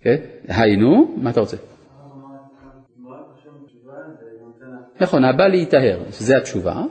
כן? 0.00 0.16
היינו, 0.48 1.14
מה 1.16 1.30
אתה 1.30 1.40
רוצה? 1.40 1.56
נכון, 5.00 5.24
הבא 5.24 5.46
להיטהר, 5.46 6.00
שזה 6.10 6.36
התשובה, 6.36 6.82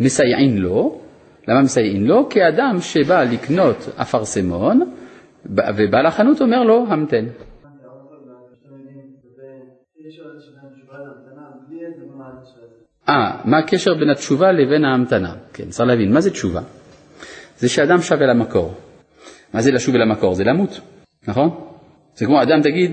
מסייעין 0.00 0.58
לו, 0.58 1.00
למה 1.48 1.62
מסייעין 1.62 2.04
לו? 2.04 2.28
כי 2.28 2.48
אדם 2.48 2.76
שבא 2.80 3.22
לקנות 3.22 3.88
אפרסמון, 3.96 4.92
ובעל 5.46 6.06
החנות 6.06 6.40
אומר 6.40 6.62
לו, 6.62 6.86
המתן. 6.88 7.24
אה, 13.08 13.36
מה 13.44 13.58
הקשר 13.58 13.94
בין 13.94 14.10
התשובה 14.10 14.52
לבין 14.52 14.84
ההמתנה? 14.84 15.34
כן, 15.52 15.68
צריך 15.68 15.88
להבין, 15.88 16.12
מה 16.12 16.20
זה 16.20 16.30
תשובה? 16.30 16.60
זה 17.58 17.68
שאדם 17.68 18.00
שב 18.00 18.22
אל 18.22 18.30
המקור. 18.30 18.74
מה 19.54 19.60
זה 19.60 19.72
לשוב 19.72 19.94
אל 19.94 20.02
המקור? 20.02 20.34
זה 20.34 20.44
למות, 20.44 20.80
נכון? 21.28 21.50
זה 22.14 22.26
כמו 22.26 22.42
אדם 22.42 22.62
תגיד, 22.62 22.92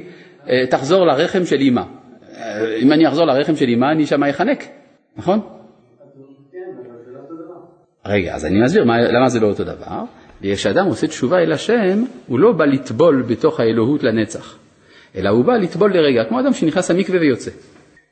אה, 0.50 0.68
תחזור 0.70 1.06
לרחם 1.06 1.46
של 1.46 1.62
אמא. 1.62 1.82
אה, 2.38 2.76
אם 2.78 2.92
אני 2.92 3.08
אחזור 3.08 3.26
לרחם 3.26 3.56
של 3.56 3.70
אמא, 3.70 3.86
אני 3.92 4.06
שמה 4.06 4.30
אחנק, 4.30 4.64
נכון? 5.18 5.40
רגע, 8.06 8.36
אז 8.36 8.46
אני 8.46 8.62
מסביר 8.62 8.86
מה, 8.86 9.02
למה 9.02 9.30
זה 9.30 9.40
לא 9.40 9.48
אותו 9.48 9.64
דבר. 9.64 10.04
כשאדם 10.42 10.86
עושה 10.86 11.08
תשובה 11.08 11.40
אל 11.40 11.52
השם, 11.52 12.04
הוא 12.28 12.40
לא 12.40 12.52
בא 12.52 12.66
לטבול 12.66 13.22
בתוך 13.22 13.60
האלוהות 13.60 14.04
לנצח, 14.04 14.58
אלא 15.16 15.30
הוא 15.30 15.46
בא 15.46 15.54
לטבול 15.54 15.94
לרגע, 15.94 16.24
כמו 16.24 16.40
אדם 16.40 16.54
שנכנס 16.54 16.92
למקווה 16.92 17.20
ויוצא. 17.20 17.52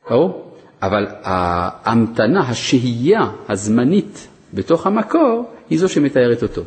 ברור? 0.10 0.49
אבל 0.82 1.08
ההמתנה, 1.24 2.42
השהייה 2.42 3.30
הזמנית 3.50 4.28
בתוך 4.54 4.88
המקור, 4.88 5.52
היא 5.70 5.80
זו 5.80 5.90
שמתארת 5.90 6.44
אותו. 6.44 6.62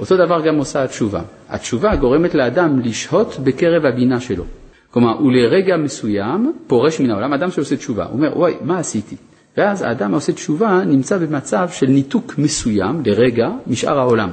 אותו 0.00 0.16
דבר 0.16 0.40
גם 0.46 0.56
עושה 0.56 0.82
התשובה. 0.82 1.20
התשובה 1.48 1.96
גורמת 1.96 2.34
לאדם 2.34 2.80
לשהות 2.80 3.38
בקרב 3.44 3.84
הבינה 3.84 4.20
שלו. 4.20 4.44
כלומר, 4.90 5.12
הוא 5.18 5.32
לרגע 5.32 5.76
מסוים 5.76 6.52
פורש 6.66 7.00
מן 7.00 7.10
העולם, 7.10 7.32
אדם 7.32 7.50
שעושה 7.50 7.76
תשובה, 7.76 8.04
הוא 8.04 8.12
אומר, 8.12 8.38
וואי, 8.38 8.54
מה 8.60 8.78
עשיתי? 8.78 9.16
ואז 9.56 9.82
האדם 9.82 10.12
העושה 10.12 10.32
תשובה 10.32 10.82
נמצא 10.86 11.18
במצב 11.18 11.68
של 11.72 11.86
ניתוק 11.86 12.34
מסוים 12.38 13.02
לרגע 13.06 13.48
משאר 13.66 13.98
העולם. 13.98 14.30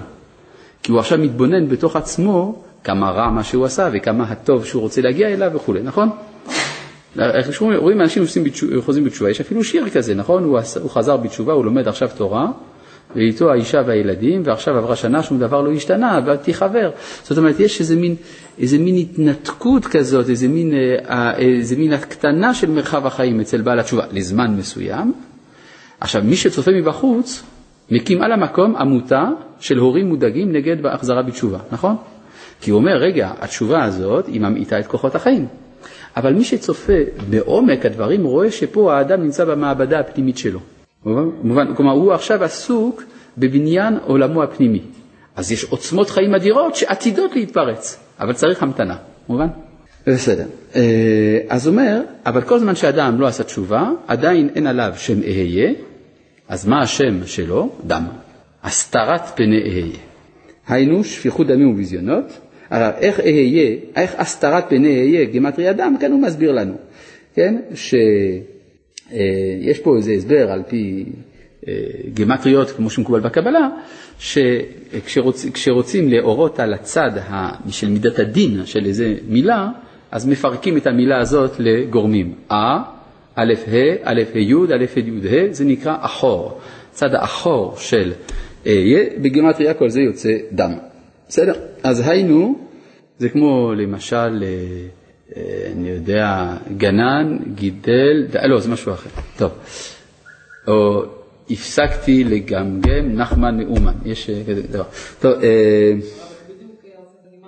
כי 0.84 0.92
הוא 0.92 1.00
עכשיו 1.00 1.18
מתבונן 1.18 1.68
בתוך 1.68 1.96
עצמו 1.96 2.64
כמה 2.84 3.12
רע 3.12 3.30
מה 3.30 3.44
שהוא 3.44 3.66
עשה 3.66 3.90
וכמה 3.94 4.24
הטוב 4.24 4.66
שהוא 4.66 4.82
רוצה 4.82 5.02
להגיע 5.02 5.28
אליו 5.28 5.52
וכולי, 5.54 5.82
נכון? 5.84 6.10
איך 7.20 7.62
רואים 7.62 8.02
אנשים 8.02 8.24
חוזרים 8.80 9.06
בתשובה, 9.06 9.30
יש 9.30 9.42
אפילו 9.42 9.64
שיר 9.64 9.90
כזה, 9.90 10.16
נכון? 10.16 10.44
הוא, 10.44 10.60
הוא 10.82 10.90
חזר 10.90 11.18
בתשובה, 11.18 11.54
הוא 11.54 11.66
לומד 11.66 11.88
עכשיו 11.88 12.10
תורה, 12.18 12.48
ואיתו 13.16 13.52
האישה 13.52 13.82
והילדים, 13.86 14.42
ועכשיו 14.46 14.78
עברה 14.78 14.96
שנה, 14.96 15.24
שום 15.24 15.40
דבר 15.40 15.62
לא 15.62 15.72
השתנה, 15.72 16.18
אבל 16.18 16.36
תיחבר. 16.36 16.92
זאת 17.24 17.38
אומרת, 17.38 17.60
יש 17.60 17.80
איזה 17.80 17.96
מין, 17.96 18.16
איזה 18.60 18.78
מין 18.78 18.96
התנתקות 18.96 19.86
כזאת, 19.86 20.30
איזה 20.30 20.48
מין, 20.48 20.74
אה, 21.10 21.38
איזה 21.38 21.76
מין 21.76 21.94
הקטנה 21.94 22.54
של 22.54 22.70
מרחב 22.70 23.06
החיים 23.06 23.40
אצל 23.40 23.62
בעל 23.62 23.80
התשובה 23.80 24.04
לזמן 24.12 24.56
מסוים. 24.58 25.14
עכשיו, 26.00 26.22
מי 26.26 26.36
שצופה 26.36 26.72
מבחוץ, 26.72 27.44
מקים 27.92 28.22
על 28.22 28.32
המקום 28.32 28.76
עמותה 28.76 29.30
של 29.60 29.78
הורים 29.78 30.08
מודאגים 30.08 30.52
נגד 30.52 30.86
החזרה 30.86 31.22
בתשובה, 31.22 31.60
נכון? 31.72 31.96
כי 32.62 32.72
הוא 32.72 32.80
אומר, 32.80 32.98
רגע, 32.98 33.32
התשובה 33.40 33.84
הזאת, 33.84 34.28
היא 34.28 34.42
ממעיטה 34.42 34.80
את 34.80 34.88
כוחות 34.88 35.16
החיים. 35.16 35.48
אבל 36.18 36.34
מי 36.34 36.44
שצופה 36.44 36.94
בעומק 37.30 37.86
הדברים 37.86 38.24
רואה 38.24 38.52
שפה 38.52 38.94
האדם 38.94 39.24
נמצא 39.24 39.46
במעבדה 39.46 40.00
הפנימית 40.00 40.38
שלו. 40.38 40.60
מובן, 41.06 41.76
כלומר, 41.76 41.92
הוא 41.92 42.14
עכשיו 42.14 42.44
עסוק 42.44 43.04
בבניין 43.38 43.98
עולמו 44.06 44.44
הפנימי. 44.44 44.82
אז 45.36 45.52
יש 45.52 45.64
עוצמות 45.64 46.10
חיים 46.10 46.36
אדירות 46.36 46.76
שעתידות 46.76 47.36
להתפרץ, 47.36 48.00
אבל 48.20 48.34
צריך 48.34 48.64
המתנה, 48.64 48.96
מובן? 49.30 49.48
בסדר. 50.08 50.46
אה, 50.76 51.40
אז 51.50 51.68
אומר, 51.68 52.02
אבל 52.26 52.42
כל 52.42 52.60
זמן 52.60 52.76
שאדם 52.76 53.22
לא 53.22 53.28
עשה 53.28 53.44
תשובה, 53.44 53.90
עדיין 54.08 54.50
אין 54.56 54.68
עליו 54.68 54.94
שם 54.98 55.22
אהיה, 55.22 55.72
אז 56.48 56.68
מה 56.68 56.82
השם 56.82 57.26
שלו? 57.26 57.70
דם. 57.88 58.04
הסתרת 58.64 59.22
פני 59.36 59.62
אהיה. 59.62 59.98
היינו 60.68 61.04
שפיכות 61.04 61.48
דמים 61.48 61.70
וביזיונות, 61.70 62.40
איך 62.74 63.20
אהיה, 63.20 63.76
איך 63.96 64.16
הסתרת 64.18 64.70
פני 64.70 65.00
אהיה, 65.00 65.26
גימטרי 65.26 65.70
אדם, 65.70 65.96
כאן 66.00 66.12
הוא 66.12 66.22
מסביר 66.22 66.52
לנו, 66.52 66.74
כן, 67.36 67.56
שיש 67.76 69.80
פה 69.84 69.98
איזה 69.98 70.12
הסבר 70.12 70.52
על 70.52 70.64
פי 70.68 71.06
אה, 71.68 71.74
גימטריות, 72.14 72.72
כמו 72.72 72.90
שמקובל 72.90 73.20
בקבלה, 73.20 73.70
שכשרוצים 74.20 76.10
להורות 76.10 76.60
על 76.60 76.74
הצד 76.74 77.12
של 77.70 77.90
מידת 77.90 78.20
הדין 78.20 78.66
של 78.66 78.86
איזה 78.86 79.16
מילה, 79.28 79.70
אז 80.12 80.28
מפרקים 80.28 80.78
את 80.78 80.88
המילה 80.88 81.20
הזאת 81.20 81.52
לגורמים. 81.60 82.34
א, 82.50 82.54
א', 83.36 83.54
ה', 83.68 83.72
א', 84.04 84.22
ה', 84.34 84.40
י', 84.40 84.54
א', 84.54 84.86
ה', 84.96 85.00
י', 85.00 85.30
ה', 85.30 85.54
זה 85.54 85.66
נקרא 85.66 85.96
אחור. 86.00 86.60
צד 86.92 87.16
האחור 87.16 87.76
של 87.78 88.12
אהיה, 88.66 89.04
בגימטריה 89.22 89.74
כל 89.74 89.90
זה 89.90 90.02
יוצא 90.02 90.30
דם. 90.52 90.74
בסדר? 91.34 91.54
אז 91.84 92.08
היינו, 92.08 92.60
זה 93.18 93.30
כמו 93.30 93.74
למשל, 93.74 94.44
אה, 94.44 94.48
אה, 95.36 95.72
אני 95.72 95.90
יודע, 95.90 96.54
גנן, 96.78 97.38
גידל, 97.56 98.28
לא, 98.46 98.60
זה 98.60 98.70
משהו 98.70 98.94
אחר. 98.94 99.10
טוב. 99.38 99.52
או 100.68 101.04
הפסקתי 101.50 102.24
לגמגם 102.24 103.16
נחמן 103.16 103.58
מאומן, 103.58 103.94
יש 104.06 104.30
אה, 104.30 104.42
כזה 104.48 104.62
דבר. 104.62 104.84
טוב, 105.20 105.34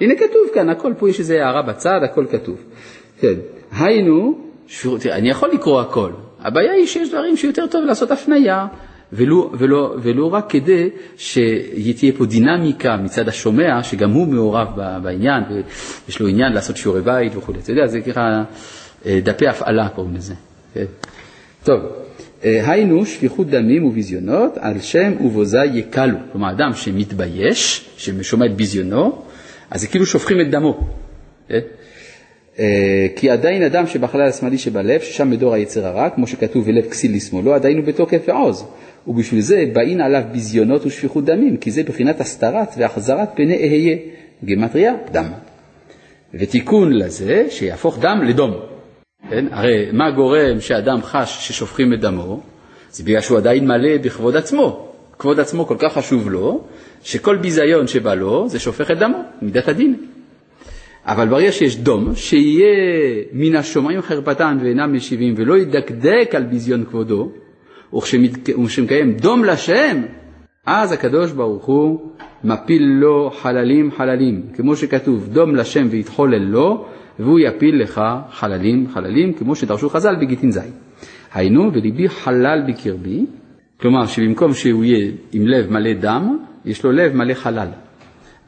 הנה 0.02 0.16
כתוב 0.16 0.42
כאן, 0.54 0.70
הכל 0.70 0.94
פה 0.98 1.10
יש 1.10 1.20
איזו 1.20 1.34
הערה 1.34 1.62
בצד, 1.62 2.00
הכל 2.04 2.26
כתוב. 2.32 2.58
כן, 3.20 3.34
היינו, 3.72 4.40
אני 5.12 5.30
יכול 5.30 5.50
לקרוא 5.54 5.82
הכל, 5.82 6.12
הבעיה 6.40 6.72
היא 6.72 6.88
שיש 6.88 7.10
דברים 7.10 7.38
שיותר 7.38 7.68
טוב 7.68 7.86
לעשות 7.86 8.12
הפנייה. 8.12 8.68
ולו, 9.14 9.52
ולא, 9.58 9.96
ולא 10.02 10.34
רק 10.34 10.50
כדי 10.50 10.90
שתהיה 11.18 12.12
פה 12.18 12.26
דינמיקה 12.26 12.98
מצד 12.98 13.28
השומע, 13.28 13.84
שגם 13.84 14.12
הוא 14.12 14.28
מעורב 14.28 14.68
בעניין, 15.04 15.44
ויש 16.08 16.20
לו 16.20 16.28
עניין 16.28 16.54
לעשות 16.54 16.78
שיעורי 16.78 17.02
בית 17.02 17.36
וכו'. 17.36 17.54
אתה 17.64 17.72
יודע, 17.72 17.88
זה 17.88 18.02
ככה 18.02 18.44
אה, 19.06 19.20
דפי 19.24 19.48
הפעלה 19.48 19.90
קוראים 19.90 20.16
לזה. 20.16 20.34
כן? 20.74 20.86
טוב, 21.64 21.82
אה, 22.44 22.72
היינו 22.72 23.06
שפיכות 23.06 23.48
דמים 23.48 23.86
וביזיונות 23.86 24.58
על 24.60 24.80
שם 24.80 25.12
ובוזה 25.22 25.64
יקלו. 25.74 26.18
כלומר, 26.32 26.52
אדם 26.52 26.74
שמתבייש, 26.74 27.90
ששומע 27.98 28.46
את 28.46 28.56
ביזיונו, 28.56 29.22
אז 29.72 29.82
זה 29.82 29.88
כאילו 29.88 30.06
שופכים 30.06 30.42
את 30.42 30.52
דמו. 30.52 30.88
כן? 31.48 31.60
אה, 32.60 33.08
כי 33.16 33.30
עדיין 33.30 33.64
אדם 33.64 33.88
שבחלל 33.88 34.22
השמאלי 34.22 34.58
שבלב, 34.58 35.02
ששם 35.02 35.30
מדור 35.30 35.54
היצר 35.54 35.86
הרע, 35.86 36.10
כמו 36.10 36.28
שכתוב 36.28 36.68
ולב 36.68 36.86
כסיל 36.86 37.16
לשמאלו, 37.16 37.54
עדיין 37.54 37.78
הוא 37.78 37.86
בתוקף 37.86 38.22
ועוז. 38.28 38.66
ובשביל 39.08 39.42
זה 39.42 39.66
באין 39.74 40.02
עליו 40.02 40.24
ביזיונות 40.32 40.86
ושפיכות 40.86 41.26
דמים, 41.26 41.58
כי 41.58 41.72
זה 41.72 41.84
בחינת 41.84 42.22
הסתרת 42.22 42.70
והחזרת 42.78 43.30
פני 43.36 43.58
אהיה, 43.58 43.98
גמטריה, 44.46 44.94
דם. 45.12 45.32
ותיקון 46.34 46.94
לזה, 46.94 47.46
שיהפוך 47.50 48.00
דם 48.00 48.22
לדום. 48.28 48.52
כן? 49.30 49.46
הרי 49.52 49.92
מה 49.94 50.12
גורם 50.12 50.62
שאדם 50.62 51.00
חש 51.02 51.48
ששופכים 51.48 51.94
את 51.94 52.00
דמו? 52.02 52.40
זה 52.92 53.04
בגלל 53.04 53.22
שהוא 53.22 53.38
עדיין 53.38 53.68
מלא 53.68 53.98
בכבוד 54.02 54.36
עצמו. 54.36 54.88
כבוד 55.20 55.40
עצמו 55.40 55.66
כל 55.66 55.76
כך 55.80 55.94
חשוב 55.94 56.30
לו, 56.30 56.64
שכל 57.04 57.36
ביזיון 57.36 57.88
שבא 57.88 58.14
לו 58.14 58.50
זה 58.50 58.60
שופך 58.60 58.92
את 58.92 58.98
דמו, 58.98 59.18
מידת 59.42 59.68
הדין. 59.68 59.96
אבל 61.06 61.28
ברגע 61.28 61.52
שיש 61.52 61.78
דום, 61.78 62.16
שיהיה 62.16 62.76
מן 63.34 63.56
השומעים 63.56 64.02
חרפתן 64.02 64.58
ואינם 64.62 64.94
משיבים 64.94 65.34
ולא 65.38 65.58
ידקדק 65.58 66.30
על 66.36 66.44
ביזיון 66.44 66.86
כבודו, 66.86 67.32
וכשמקיים 67.94 69.18
דום 69.18 69.44
לשם, 69.46 70.02
אז 70.66 70.92
הקדוש 70.92 71.32
ברוך 71.32 71.66
הוא 71.66 72.12
מפיל 72.44 72.84
לו 72.84 73.30
חללים 73.30 73.92
חללים, 73.92 74.44
כמו 74.54 74.76
שכתוב, 74.76 75.28
דום 75.34 75.56
לשם 75.56 75.88
ויתחולל 75.90 76.44
לו, 76.44 76.86
והוא 77.20 77.40
יפיל 77.40 77.82
לך 77.82 78.02
חללים 78.32 78.88
חללים, 78.94 79.34
כמו 79.34 79.56
שדרשו 79.56 79.90
חז"ל 79.90 80.16
בגיטין 80.22 80.52
ז'. 80.52 80.60
היינו, 81.34 81.72
וליבי 81.74 82.10
חלל 82.10 82.62
בקרבי, 82.68 83.26
כלומר 83.82 84.06
שבמקום 84.06 84.54
שהוא 84.54 84.84
יהיה 84.84 85.12
עם 85.34 85.48
לב 85.48 85.72
מלא 85.72 85.94
דם, 85.94 86.38
יש 86.66 86.84
לו 86.84 86.92
לב 86.92 87.16
מלא 87.16 87.34
חלל. 87.34 87.68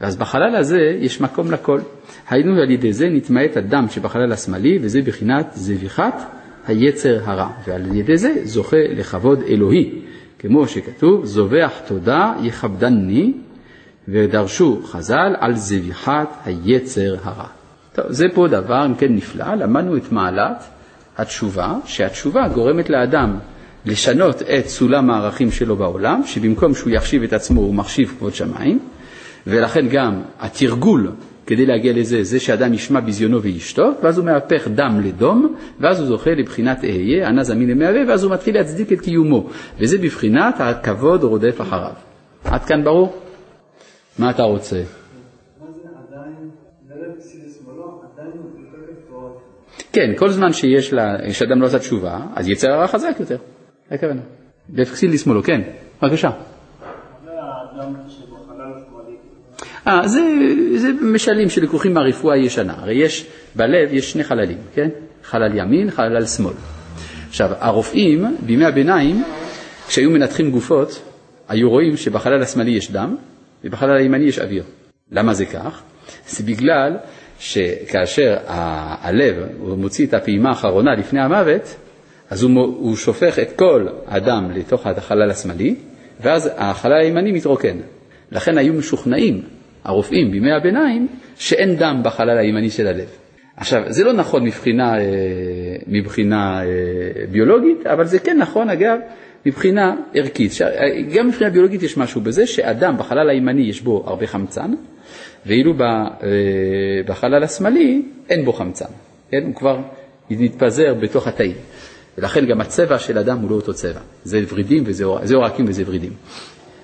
ואז 0.00 0.16
בחלל 0.16 0.56
הזה 0.56 0.80
יש 1.00 1.20
מקום 1.20 1.50
לכל. 1.50 1.80
היינו 2.28 2.62
על 2.62 2.70
ידי 2.70 2.92
זה 2.92 3.08
נתמעט 3.08 3.56
הדם 3.56 3.86
שבחלל 3.90 4.32
השמאלי, 4.32 4.78
וזה 4.82 5.02
בחינת 5.02 5.50
זביחת 5.54 6.22
היצר 6.66 7.20
הרע. 7.24 7.48
ועל 7.66 7.96
ידי 7.96 8.16
זה 8.16 8.34
זוכה 8.44 8.76
לכבוד 8.90 9.42
אלוהי, 9.48 9.90
כמו 10.38 10.68
שכתוב, 10.68 11.24
זובח 11.24 11.72
תודה 11.86 12.34
יכבדני, 12.42 13.32
ודרשו 14.08 14.80
חז"ל 14.84 15.34
על 15.38 15.56
זביחת 15.56 16.28
היצר 16.44 17.16
הרע. 17.22 17.46
טוב, 17.92 18.04
זה 18.08 18.26
פה 18.34 18.48
דבר, 18.48 18.86
אם 18.86 18.94
כן, 18.94 19.14
נפלא, 19.14 19.54
למדנו 19.54 19.96
את 19.96 20.12
מעלת 20.12 20.64
התשובה, 21.18 21.74
שהתשובה 21.84 22.48
גורמת 22.48 22.90
לאדם 22.90 23.38
לשנות 23.86 24.42
את 24.42 24.68
סולם 24.68 25.10
הערכים 25.10 25.50
שלו 25.50 25.76
בעולם, 25.76 26.22
שבמקום 26.26 26.74
שהוא 26.74 26.90
יחשיב 26.90 27.22
את 27.22 27.32
עצמו 27.32 27.60
הוא 27.60 27.74
מחשיב 27.74 28.14
כבוד 28.18 28.34
שמיים, 28.34 28.78
ולכן 29.48 29.88
גם 29.88 30.22
התרגול 30.40 31.12
כדי 31.46 31.66
להגיע 31.66 31.92
לזה, 31.92 32.22
זה 32.22 32.40
שאדם 32.40 32.74
ישמע 32.74 33.00
ביזיונו 33.00 33.42
וישתוק, 33.42 33.98
ואז 34.02 34.18
הוא 34.18 34.26
מהפך 34.26 34.68
דם 34.68 35.00
לדום, 35.04 35.56
ואז 35.80 36.00
הוא 36.00 36.06
זוכה 36.06 36.30
לבחינת 36.30 36.84
אהיה, 36.84 37.28
ענה 37.28 37.44
זמין 37.44 37.70
למהווה, 37.70 38.00
ואז 38.08 38.24
הוא 38.24 38.32
מתחיל 38.32 38.54
להצדיק 38.54 38.92
את 38.92 39.00
קיומו, 39.00 39.46
וזה 39.78 39.98
בבחינת 39.98 40.54
הכבוד 40.58 41.22
רודף 41.22 41.60
אחריו. 41.60 41.92
עד 42.44 42.64
כאן 42.64 42.84
ברור? 42.84 43.14
מה 44.18 44.30
אתה 44.30 44.42
רוצה? 44.42 44.82
כן, 49.92 50.14
כל 50.16 50.30
זמן 50.30 50.52
שיש 50.52 50.92
לה, 50.92 51.32
שאדם 51.32 51.60
לא 51.60 51.66
עשה 51.66 51.78
תשובה, 51.78 52.20
אז 52.34 52.48
יצר 52.48 52.70
הרע 52.70 52.86
חזק 52.86 53.16
יותר. 53.20 53.36
הכוונה. 53.90 54.20
לפקסיל 54.74 55.12
לשמאלו, 55.12 55.42
כן, 55.42 55.60
בבקשה. 56.02 56.30
זה 57.24 57.30
האדם 57.30 57.94
שבחלל 58.08 58.72
השמאלי. 58.76 59.16
אה, 59.88 60.08
זה, 60.08 60.20
זה 60.76 60.88
משלים 61.02 61.50
שלקוחים 61.50 61.94
מהרפואה 61.94 62.34
הישנה. 62.34 62.74
הרי 62.78 62.94
יש, 62.94 63.26
בלב 63.56 63.92
יש 63.92 64.12
שני 64.12 64.24
חללים, 64.24 64.58
כן? 64.74 64.88
חלל 65.24 65.58
ימין, 65.58 65.90
חלל 65.90 66.26
שמאל. 66.26 66.54
עכשיו, 67.28 67.50
הרופאים 67.60 68.36
בימי 68.40 68.64
הביניים, 68.64 69.24
כשהיו 69.88 70.10
מנתחים 70.10 70.50
גופות, 70.50 71.02
היו 71.48 71.70
רואים 71.70 71.96
שבחלל 71.96 72.42
השמאלי 72.42 72.70
יש 72.70 72.90
דם 72.90 73.16
ובחלל 73.64 73.96
הימני 73.96 74.24
יש 74.24 74.38
אוויר. 74.38 74.64
למה 75.12 75.34
זה 75.34 75.46
כך? 75.46 75.82
זה 76.28 76.44
בגלל 76.44 76.96
שכאשר 77.38 78.36
הלב 78.46 79.34
מוציא 79.58 80.06
את 80.06 80.14
הפעימה 80.14 80.48
האחרונה 80.48 80.94
לפני 80.94 81.20
המוות, 81.20 81.76
אז 82.30 82.42
הוא, 82.42 82.50
הוא 82.60 82.96
שופך 82.96 83.38
את 83.38 83.48
כל 83.56 83.86
הדם 84.06 84.50
לתוך 84.54 84.86
החלל 84.86 85.30
השמאלי, 85.30 85.74
ואז 86.20 86.50
החלל 86.56 87.00
הימני 87.00 87.32
מתרוקן. 87.32 87.76
לכן 88.32 88.58
היו 88.58 88.74
משוכנעים, 88.74 89.42
הרופאים 89.84 90.30
בימי 90.30 90.52
הביניים, 90.52 91.06
שאין 91.38 91.76
דם 91.76 92.00
בחלל 92.04 92.38
הימני 92.38 92.70
של 92.70 92.86
הלב. 92.86 93.08
עכשיו, 93.56 93.82
זה 93.88 94.04
לא 94.04 94.12
נכון 94.12 94.44
מבחינה, 94.44 94.98
אה, 94.98 95.04
מבחינה 95.86 96.62
אה, 96.64 96.66
ביולוגית, 97.30 97.86
אבל 97.86 98.04
זה 98.04 98.18
כן 98.18 98.36
נכון, 98.38 98.70
אגב, 98.70 98.98
מבחינה 99.46 99.94
ערכית. 100.14 100.52
ש- 100.52 100.62
גם 101.14 101.28
מבחינה 101.28 101.50
ביולוגית 101.50 101.82
יש 101.82 101.96
משהו 101.96 102.20
בזה 102.20 102.46
שאדם 102.46 102.96
בחלל 102.98 103.30
הימני 103.30 103.62
יש 103.62 103.80
בו 103.80 104.04
הרבה 104.06 104.26
חמצן, 104.26 104.72
ואילו 105.46 105.74
אה, 105.80 105.86
בחלל 107.06 107.42
השמאלי 107.42 108.02
אין 108.30 108.44
בו 108.44 108.52
חמצן, 108.52 108.84
כן? 109.30 109.42
הוא 109.46 109.54
כבר 109.54 109.78
מתפזר 110.30 110.94
בתוך 110.94 111.26
התאים. 111.26 111.54
ולכן 112.18 112.46
גם 112.46 112.60
הצבע 112.60 112.98
של 112.98 113.18
אדם 113.18 113.38
הוא 113.38 113.50
לא 113.50 113.54
אותו 113.56 113.74
צבע. 113.74 114.00
זה 114.24 114.40
ורידים 114.52 114.82
וזה 114.86 115.04
עור- 115.04 115.18
זה 115.26 115.36
עורקים 115.36 115.64
וזה 115.68 115.82
ורידים. 115.86 116.12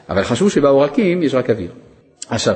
אבל 0.08 0.22
חשבו 0.24 0.50
שבעורקים 0.50 1.22
יש 1.22 1.34
רק 1.34 1.50
אוויר. 1.50 1.70
עכשיו, 2.30 2.54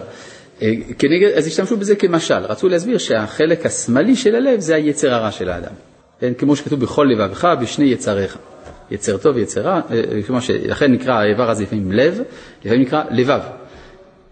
אה, 0.63 0.73
כנגד, 0.99 1.29
אז 1.37 1.47
השתמשו 1.47 1.77
בזה 1.77 1.97
כמשל, 1.97 2.35
רצו 2.35 2.69
להסביר 2.69 2.99
שהחלק 2.99 3.67
השמאלי 3.67 4.17
של 4.17 4.35
הלב 4.35 4.61
זה 4.61 4.75
היצר 4.75 5.15
הרע 5.15 5.31
של 5.31 5.49
האדם. 5.49 5.73
כן, 6.21 6.33
כמו 6.39 6.57
שכתוב 6.57 6.81
בכל 6.81 7.09
לבבך 7.13 7.49
ושני 7.61 7.85
יצריך. 7.85 8.39
יצר 8.91 9.17
טוב 9.17 9.37
ויצר 9.37 9.61
רע, 9.61 9.81
אה, 9.91 10.23
כמו 10.27 10.41
שלכן 10.41 10.93
נקרא 10.93 11.15
האיבר 11.15 11.51
הזה 11.51 11.63
לפעמים 11.63 11.93
לב, 11.93 12.21
לפעמים 12.65 12.83
נקרא 12.83 13.03
לבב. 13.11 13.41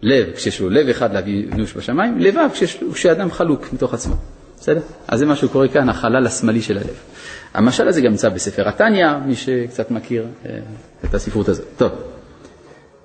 לב 0.03 0.33
כשיש 0.35 0.61
לו 0.61 0.71
לב 0.71 0.89
אחד 0.89 1.15
לאבינו 1.15 1.67
שבשמיים, 1.67 2.19
לבב 2.19 2.49
כשיש- 2.53 2.79
כשאדם 2.95 3.31
חלוק 3.31 3.73
מתוך 3.73 3.95
עצמו. 3.95 4.15
בסדר? 4.61 4.81
אז 5.09 5.19
זה 5.19 5.27
מה 5.27 5.37
שקורה 5.37 5.69
כאן, 5.69 5.89
החלל 5.89 6.27
השמאלי 6.27 6.63
של 6.63 6.79
הלב. 6.79 6.95
המשל 7.55 7.89
הזה 7.89 8.01
גם 8.01 8.11
נמצא 8.11 8.29
בספר 8.29 8.69
התניא, 8.69 9.07
מי 9.27 9.35
שקצת 9.35 9.91
מכיר 9.91 10.27
אה, 10.47 10.59
את 11.05 11.15
הספרות 11.15 11.49
הזאת. 11.49 11.67
טוב. 11.77 11.91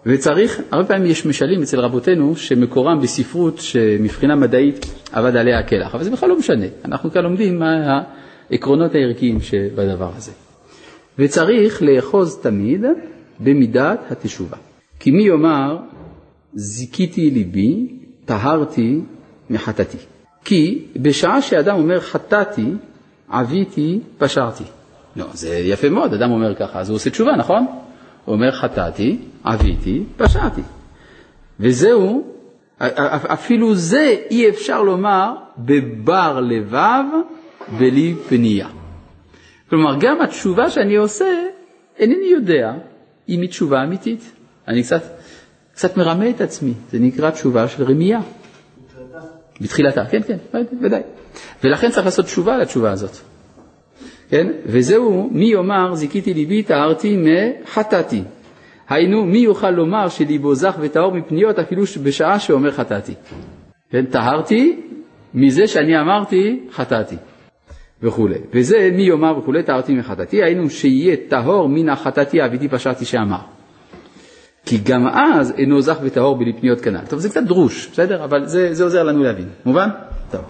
וצריך, 0.05 0.61
הרבה 0.71 0.87
פעמים 0.87 1.11
יש 1.11 1.25
משלים 1.25 1.61
אצל 1.61 1.79
רבותינו 1.79 2.35
שמקורם 2.35 2.99
בספרות 3.01 3.57
שמבחינה 3.57 4.35
מדעית 4.35 4.85
אבד 5.13 5.35
עליה 5.35 5.59
הקלח, 5.59 5.95
אבל 5.95 6.03
זה 6.03 6.11
בכלל 6.11 6.29
לא 6.29 6.37
משנה, 6.37 6.65
אנחנו 6.85 7.11
כאן 7.11 7.23
לומדים 7.23 7.59
מה 7.59 8.01
העקרונות 8.49 8.95
הערכיים 8.95 9.41
שבדבר 9.41 10.11
הזה. 10.17 10.31
וצריך 11.19 11.81
לאחוז 11.81 12.39
תמיד 12.41 12.81
במידת 13.39 14.11
התשובה. 14.11 14.57
כי 14.99 15.11
מי 15.11 15.23
יאמר, 15.23 15.77
זיכיתי 16.53 17.31
ליבי, 17.31 17.87
טהרתי 18.25 18.99
מחטאתי. 19.49 19.97
כי 20.45 20.85
בשעה 20.95 21.41
שאדם 21.41 21.75
אומר 21.75 21.99
חטאתי, 21.99 22.65
עוויתי, 23.29 23.99
פשרתי. 24.17 24.63
לא, 25.15 25.25
זה 25.33 25.55
יפה 25.55 25.89
מאוד, 25.89 26.13
אדם 26.13 26.31
אומר 26.31 26.55
ככה, 26.55 26.79
אז 26.79 26.89
הוא 26.89 26.95
עושה 26.95 27.09
תשובה, 27.09 27.35
נכון? 27.35 27.65
הוא 28.25 28.35
אומר 28.35 28.51
חטאתי, 28.51 29.17
עוויתי, 29.43 30.03
פשעתי. 30.17 30.61
וזהו, 31.59 32.23
אפילו 33.33 33.75
זה 33.75 34.15
אי 34.31 34.49
אפשר 34.49 34.83
לומר 34.83 35.33
בבר 35.57 36.39
לבב 36.39 37.03
בלי 37.77 38.15
פנייה. 38.29 38.67
כלומר, 39.69 39.97
גם 39.99 40.21
התשובה 40.21 40.69
שאני 40.69 40.95
עושה, 40.95 41.25
אינני 41.99 42.25
יודע 42.25 42.73
אם 43.29 43.41
היא 43.41 43.49
תשובה 43.49 43.83
אמיתית. 43.83 44.31
אני 44.67 44.83
קצת, 44.83 45.01
קצת 45.73 45.97
מרמה 45.97 46.29
את 46.29 46.41
עצמי, 46.41 46.73
זה 46.91 46.99
נקרא 46.99 47.29
תשובה 47.29 47.67
של 47.67 47.83
רמייה. 47.83 48.19
בתחילתה, 49.61 50.05
כן, 50.05 50.21
כן, 50.21 50.37
ודאי. 50.81 51.01
ולכן 51.63 51.91
צריך 51.91 52.05
לעשות 52.05 52.25
תשובה 52.25 52.57
לתשובה 52.57 52.91
הזאת. 52.91 53.17
כן? 54.29 54.47
וזהו, 54.65 55.29
מי 55.31 55.45
יאמר 55.45 55.95
זיכיתי 55.95 56.33
ליבי, 56.33 56.63
טהרתי 56.63 57.17
מחטאתי. 57.17 58.23
היינו, 58.91 59.25
מי 59.25 59.37
יוכל 59.37 59.69
לומר 59.69 60.09
שליבו 60.09 60.55
זך 60.55 60.75
וטהור 60.79 61.13
מפניות 61.13 61.59
אפילו 61.59 61.83
בשעה 62.03 62.39
שאומר 62.39 62.71
חטאתי. 62.71 63.13
כן? 63.89 64.05
טהרתי 64.05 64.81
מזה 65.33 65.67
שאני 65.67 65.99
אמרתי 65.99 66.59
חטאתי. 66.71 67.15
וכולי. 68.03 68.35
וזה 68.53 68.89
מי 68.93 69.01
יאמר 69.01 69.37
וכולי, 69.37 69.63
טהרתי 69.63 69.93
מחטאתי, 69.93 70.43
היינו 70.43 70.69
שיהיה 70.69 71.15
טהור 71.27 71.69
מן 71.69 71.89
החטאתי 71.89 72.45
אביתי 72.45 72.67
פשעתי 72.67 73.05
שאמר. 73.05 73.39
כי 74.65 74.77
גם 74.77 75.07
אז 75.07 75.53
אינו 75.57 75.81
זך 75.81 75.97
וטהור 76.03 76.35
בלי 76.35 76.53
פניות 76.53 76.81
כנ"ל. 76.81 77.05
טוב, 77.09 77.19
זה 77.19 77.29
קצת 77.29 77.43
דרוש, 77.43 77.87
בסדר? 77.91 78.23
אבל 78.23 78.45
זה, 78.45 78.73
זה 78.73 78.83
עוזר 78.83 79.03
לנו 79.03 79.23
להבין. 79.23 79.49
מובן? 79.65 79.89
טוב. 80.31 80.41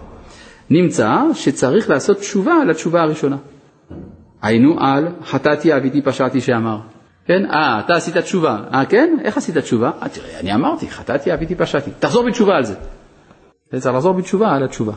נמצא 0.70 1.10
שצריך 1.34 1.90
לעשות 1.90 2.18
תשובה 2.18 2.54
על 2.54 2.70
התשובה 2.70 3.02
הראשונה. 3.02 3.36
היינו 4.42 4.80
על 4.80 5.08
חטאתי 5.24 5.76
אביתי 5.76 6.02
פשעתי 6.02 6.40
שאמר. 6.40 6.78
כן? 7.26 7.46
אה, 7.50 7.80
אתה 7.80 7.94
עשית 7.94 8.16
תשובה. 8.16 8.58
אה, 8.74 8.84
כן? 8.84 9.16
איך 9.24 9.36
עשית 9.36 9.58
תשובה? 9.58 9.90
אה, 10.02 10.06
אני 10.40 10.54
אמרתי, 10.54 10.90
חטאתי 10.90 11.34
אביתי 11.34 11.54
פשעתי. 11.54 11.90
תחזור 11.98 12.26
בתשובה 12.26 12.56
על 12.56 12.64
זה. 12.64 12.74
צריך 13.78 13.94
לחזור 13.94 14.12
בתשובה 14.12 14.54
על 14.54 14.64
התשובה. 14.64 14.92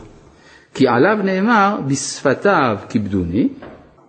כי 0.74 0.88
עליו 0.88 1.16
נאמר, 1.24 1.78
בשפתיו 1.88 2.78
כיבדוני, 2.88 3.48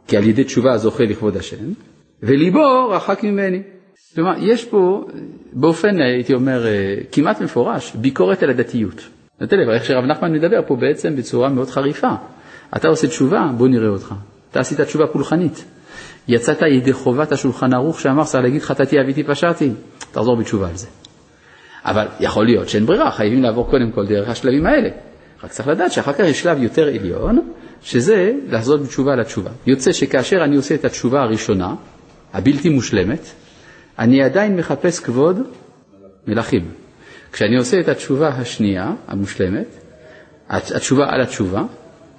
כי 0.08 0.18
על 0.18 0.24
ידי 0.24 0.44
תשובה 0.44 0.78
זוכה 0.78 1.04
לכבוד 1.04 1.38
השם, 1.38 1.66
וליבו 2.24 2.90
רחק 2.90 3.24
ממני. 3.24 3.62
כלומר, 4.16 4.34
יש 4.40 4.66
פה, 4.66 5.06
באופן, 5.54 6.02
הייתי 6.02 6.34
אומר, 6.34 6.66
כמעט 7.12 7.42
מפורש, 7.42 7.96
ביקורת 7.96 8.44
על 8.44 8.50
הדתיות. 8.50 9.08
נותן 9.42 9.60
לב, 9.60 9.70
איך 9.70 9.86
שרב 9.86 10.06
נחמן 10.06 10.34
מדבר 10.34 10.62
פה 10.68 10.76
בעצם 10.76 11.16
בצורה 11.16 11.50
מאוד 11.50 11.70
חריפה. 11.70 12.12
אתה 12.76 12.88
עושה 12.88 13.08
תשובה, 13.08 13.50
בוא 13.58 13.68
נראה 13.68 13.90
אותך. 13.90 14.14
אתה 14.52 14.60
עשית 14.60 14.82
תשובה 14.82 15.08
פולחנית. 15.08 15.66
יצאת 16.28 16.62
ידי 16.62 16.94
חובת 16.94 17.32
השולחן 17.32 17.74
ערוך 17.74 18.00
שאמר, 18.00 18.24
צריך 18.24 18.44
להגיד 18.44 18.62
חטאתי 18.62 19.02
אביתי 19.02 19.24
פשעתי. 19.24 19.72
תחזור 20.12 20.36
בתשובה 20.36 20.70
על 20.70 20.76
זה. 20.76 20.88
אבל 21.86 22.08
יכול 22.20 22.46
להיות 22.46 22.70
שאין 22.70 22.86
ברירה, 22.86 23.12
חייבים 23.12 23.44
לעבור 23.44 23.70
קודם 23.70 23.92
כל 23.92 24.06
דרך 24.06 24.30
השלבים 24.30 24.66
האלה. 24.66 24.90
רק 25.44 25.52
צריך 25.52 25.68
לדעת 25.68 25.92
שאחר 25.92 26.14
כך 26.14 26.20
יש 26.20 26.42
שלב 26.42 26.64
יותר 26.64 26.88
עליון, 26.88 27.52
שזה 27.82 28.34
לחזור 28.50 28.78
בתשובה 28.78 29.16
לתשובה. 29.16 29.50
יוצא 29.68 29.92
שכאשר 29.92 30.38
אני 30.44 30.56
עושה 30.56 30.76
את 30.76 30.86
התשובה 30.86 31.22
הראשונה, 31.22 31.76
הבלתי 32.34 32.70
מושלמת, 32.70 33.20
אני 34.00 34.24
עדיין 34.24 34.56
מחפש 34.56 35.00
כבוד 35.00 35.40
מלכים. 36.28 36.72
כשאני 37.32 37.58
עושה 37.58 37.80
את 37.80 37.88
התשובה 37.88 38.28
השנייה, 38.28 38.94
המושלמת, 39.08 39.68
התשובה 40.50 41.06
על 41.08 41.22
התשובה, 41.22 41.64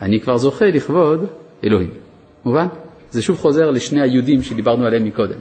אני 0.02 0.20
כבר 0.20 0.36
זוכה 0.36 0.64
לכבוד 0.66 1.26
אלוהים. 1.64 1.90
מובן? 2.44 2.66
זה 3.10 3.22
שוב 3.22 3.38
חוזר 3.38 3.70
לשני 3.70 4.00
היהודים 4.02 4.42
שדיברנו 4.42 4.86
עליהם 4.86 5.04
מקודם. 5.04 5.38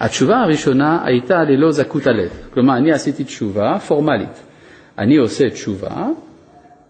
התשובה 0.00 0.36
הראשונה 0.36 1.04
הייתה 1.04 1.44
ללא 1.44 1.72
זכות 1.72 2.06
הלב. 2.06 2.30
כלומר, 2.54 2.76
אני 2.76 2.92
עשיתי 2.92 3.24
תשובה 3.24 3.78
פורמלית. 3.78 4.42
אני 4.98 5.16
עושה 5.16 5.50
תשובה, 5.50 6.06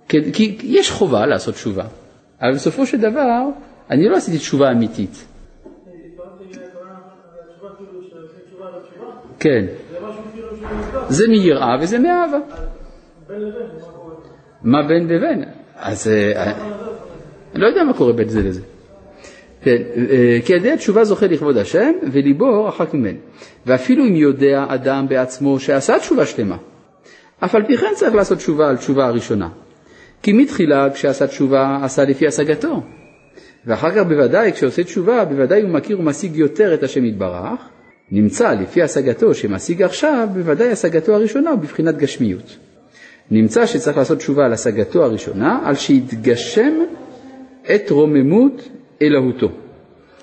כי, 0.09 0.33
כי 0.33 0.57
יש 0.63 0.91
חובה 0.91 1.27
לעשות 1.27 1.55
תשובה, 1.55 1.85
אבל 2.43 2.55
בסופו 2.55 2.87
של 2.87 2.99
דבר, 2.99 3.43
אני 3.91 4.09
לא 4.09 4.17
עשיתי 4.17 4.39
תשובה 4.39 4.71
אמיתית. 4.71 5.27
כן, 9.41 9.67
זה 11.09 11.29
מיראה 11.29 11.77
וזה 11.81 11.99
מאהבה. 11.99 12.39
מה 14.63 14.83
בין 14.89 15.09
לבין? 15.09 15.45
אז 15.77 16.09
אה, 16.09 16.53
אני 17.55 17.63
לא 17.63 17.67
יודע 17.67 17.85
מה 17.85 17.93
קורה 17.93 18.13
בין 18.13 18.29
זה 18.29 18.43
לזה. 18.43 18.61
כן, 19.63 19.77
אה, 19.97 20.39
כי 20.45 20.53
ידי 20.53 20.71
התשובה 20.71 21.05
זוכה 21.05 21.27
לכבוד 21.27 21.57
השם 21.57 21.93
וליבו 22.13 22.65
רחק 22.65 22.95
ממנו. 22.95 23.19
ואפילו 23.67 24.05
אם 24.05 24.17
יודע 24.17 24.65
אדם 24.69 25.09
בעצמו 25.09 25.61
שעשה 25.61 25.99
תשובה 25.99 26.27
שלמה, 26.27 26.57
אף 27.45 27.55
על 27.55 27.67
פי 27.67 27.77
כן 27.77 27.93
צריך 27.95 28.15
לעשות 28.15 28.39
תשובה 28.39 28.69
על 28.69 28.77
תשובה 28.77 29.07
הראשונה. 29.07 29.49
כי 30.23 30.33
מתחילה 30.33 30.91
כשעשה 30.91 31.27
תשובה 31.27 31.79
עשה 31.83 32.05
לפי 32.05 32.27
השגתו. 32.27 32.83
ואחר 33.67 33.91
כך 33.91 34.03
בוודאי 34.09 34.53
כשעושה 34.53 34.85
תשובה 34.85 35.25
בוודאי 35.25 35.63
הוא 35.63 35.71
מכיר 35.71 36.01
ומשיג 36.01 36.37
יותר 36.37 36.75
את 36.75 36.83
השם 36.83 37.05
יתברך. 37.05 37.61
נמצא 38.11 38.55
לפי 38.55 38.83
השגתו 38.83 39.35
שמשיג 39.35 39.83
עכשיו 39.83 40.29
בוודאי 40.35 40.71
השגתו 40.71 41.15
הראשונה 41.15 41.57
בבחינת 41.57 41.97
גשמיות. 41.97 42.57
נמצא 43.31 43.67
שצריך 43.67 43.97
לעשות 43.97 44.19
תשובה 44.19 44.45
על 44.45 44.53
השגתו 44.53 45.05
הראשונה, 45.05 45.61
על 45.65 45.75
שיתגשם 45.75 46.73
את 47.75 47.91
רוממות 47.91 48.69
אלוהותו. 49.03 49.49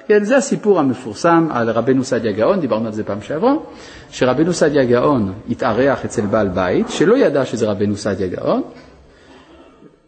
כן, 0.07 0.23
זה 0.23 0.37
הסיפור 0.37 0.79
המפורסם 0.79 1.47
על 1.51 1.69
רבנו 1.69 2.03
סעדיה 2.03 2.31
גאון, 2.31 2.59
דיברנו 2.59 2.85
על 2.85 2.93
זה 2.93 3.03
פעם 3.03 3.21
שעברה, 3.21 3.53
שרבנו 4.11 4.53
סעדיה 4.53 4.85
גאון 4.85 5.33
התארח 5.49 6.05
אצל 6.05 6.21
בעל 6.21 6.47
בית, 6.47 6.89
שלא 6.89 7.17
ידע 7.17 7.45
שזה 7.45 7.69
רבנו 7.69 7.95
סעדיה 7.95 8.27
גאון, 8.27 8.61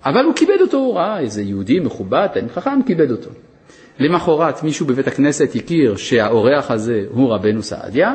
אבל 0.06 0.26
הוא 0.26 0.34
כיבד 0.36 0.62
אותו, 0.62 0.78
הוא 0.78 0.96
ראה 0.96 1.20
איזה 1.20 1.42
יהודי 1.42 1.80
מכובד, 1.80 2.28
תלמיד 2.34 2.52
חכם, 2.52 2.80
כיבד 2.86 3.12
אותו. 3.12 3.30
למחרת 4.00 4.64
מישהו 4.64 4.86
בבית 4.86 5.08
הכנסת 5.08 5.56
הכיר 5.56 5.96
שהאורח 5.96 6.72
הזה 6.72 7.04
הוא 7.12 7.34
רבנו 7.34 7.64
סעדיה, 7.64 8.14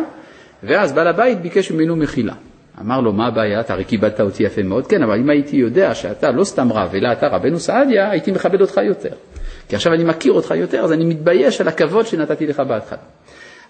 ואז 0.62 0.92
בעל 0.92 1.06
הבית 1.06 1.40
ביקש 1.40 1.70
ממנו 1.70 1.96
מחילה. 1.96 2.34
אמר 2.80 3.00
לו, 3.00 3.12
מה 3.12 3.26
הבעיה? 3.26 3.60
אתה 3.60 3.72
הרי 3.72 3.84
כיבדת 3.84 4.20
אותי 4.20 4.42
יפה 4.42 4.62
מאוד. 4.62 4.86
כן, 4.86 5.02
אבל 5.02 5.18
אם 5.18 5.30
הייתי 5.30 5.56
יודע 5.56 5.94
שאתה 5.94 6.30
לא 6.30 6.44
סתם 6.44 6.72
רב, 6.72 6.94
אלא 6.94 7.12
אתה 7.12 7.26
רבנו 7.26 7.60
סעדיה, 7.60 8.10
הייתי 8.10 8.32
מכבד 8.32 8.60
אותך 8.60 8.80
יותר. 8.84 9.14
כי 9.68 9.76
עכשיו 9.76 9.92
אני 9.92 10.04
מכיר 10.04 10.32
אותך 10.32 10.54
יותר, 10.56 10.80
אז 10.84 10.92
אני 10.92 11.04
מתבייש 11.04 11.60
על 11.60 11.68
הכבוד 11.68 12.06
שנתתי 12.06 12.46
לך 12.46 12.60
בהתחלה. 12.60 12.98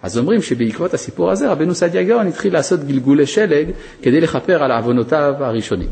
אז 0.03 0.19
אומרים 0.19 0.43
שבעקבות 0.43 0.95
הסיפור 0.95 1.31
הזה, 1.31 1.51
רבנו 1.51 1.75
סעדיה 1.75 2.03
גאון 2.03 2.27
התחיל 2.27 2.53
לעשות 2.53 2.81
גלגולי 2.85 3.27
שלג 3.27 3.71
כדי 4.03 4.21
לכפר 4.21 4.64
על 4.64 4.73
עוונותיו 4.73 5.35
הראשונים. 5.38 5.88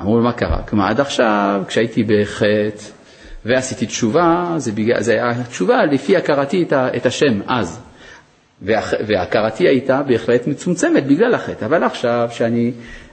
אמרו 0.00 0.16
לו, 0.16 0.24
מה 0.24 0.32
קרה? 0.32 0.62
כלומר, 0.62 0.84
עד 0.84 1.00
עכשיו, 1.00 1.62
כשהייתי 1.68 2.04
בחטא 2.04 2.84
ועשיתי 3.44 3.86
תשובה, 3.86 4.54
זה, 4.56 4.72
בגלל, 4.72 5.00
זה 5.00 5.12
היה 5.12 5.44
תשובה 5.44 5.84
לפי 5.84 6.16
הכרתי 6.16 6.66
את, 6.96 7.06
השם 7.06 7.40
אז. 7.46 7.80
והכרתי 9.06 9.68
הייתה 9.68 10.02
בהחלט 10.02 10.46
מצומצמת 10.46 11.06
בגלל 11.06 11.34
החטא, 11.34 11.64
אבל 11.64 11.82
עכשיו 11.82 12.28
שאני 12.32 12.72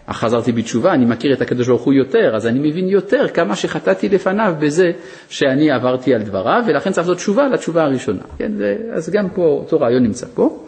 חזרתי 0.10 0.52
בתשובה, 0.52 0.94
אני 0.94 1.06
מכיר 1.06 1.34
את 1.34 1.42
הקדוש 1.42 1.68
ברוך 1.68 1.82
הוא 1.82 1.94
יותר, 1.94 2.36
אז 2.36 2.48
אני 2.48 2.70
מבין 2.70 2.90
יותר 2.90 3.28
כמה 3.34 3.56
שחטאתי 3.56 4.10
לפניו 4.10 4.56
בזה 4.60 4.92
שאני 5.30 5.72
עברתי 5.72 6.14
על 6.14 6.24
דבריו, 6.24 6.64
ולכן 6.68 6.92
צריך 6.92 7.08
לעשות 7.08 7.18
תשובה 7.18 7.48
לתשובה 7.48 7.84
הראשונה. 7.84 8.22
כן? 8.38 8.52
אז 8.94 9.10
גם 9.10 9.30
פה 9.30 9.42
אותו 9.42 9.80
רעיון 9.80 10.04
נמצא 10.04 10.28
פה, 10.34 10.66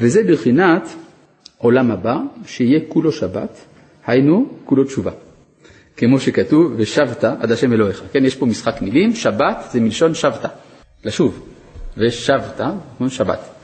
וזה 0.00 0.20
בחינת 0.28 0.88
עולם 1.58 1.90
הבא, 1.90 2.16
שיהיה 2.46 2.80
כולו 2.88 3.12
שבת, 3.12 3.60
היינו 4.06 4.46
כולו 4.64 4.84
תשובה. 4.84 5.10
כמו 5.96 6.20
שכתוב, 6.20 6.72
ושבת 6.76 7.24
עד 7.24 7.52
השם 7.52 7.72
אלוהיך. 7.72 8.02
כן, 8.12 8.24
יש 8.24 8.36
פה 8.36 8.46
משחק 8.46 8.82
מילים, 8.82 9.14
שבת 9.14 9.64
זה 9.70 9.80
מלשון 9.80 10.14
שבתה, 10.14 10.48
לשוב, 11.04 11.46
ושבת, 11.96 12.60
כמו 12.98 13.10
שבת. 13.10 13.61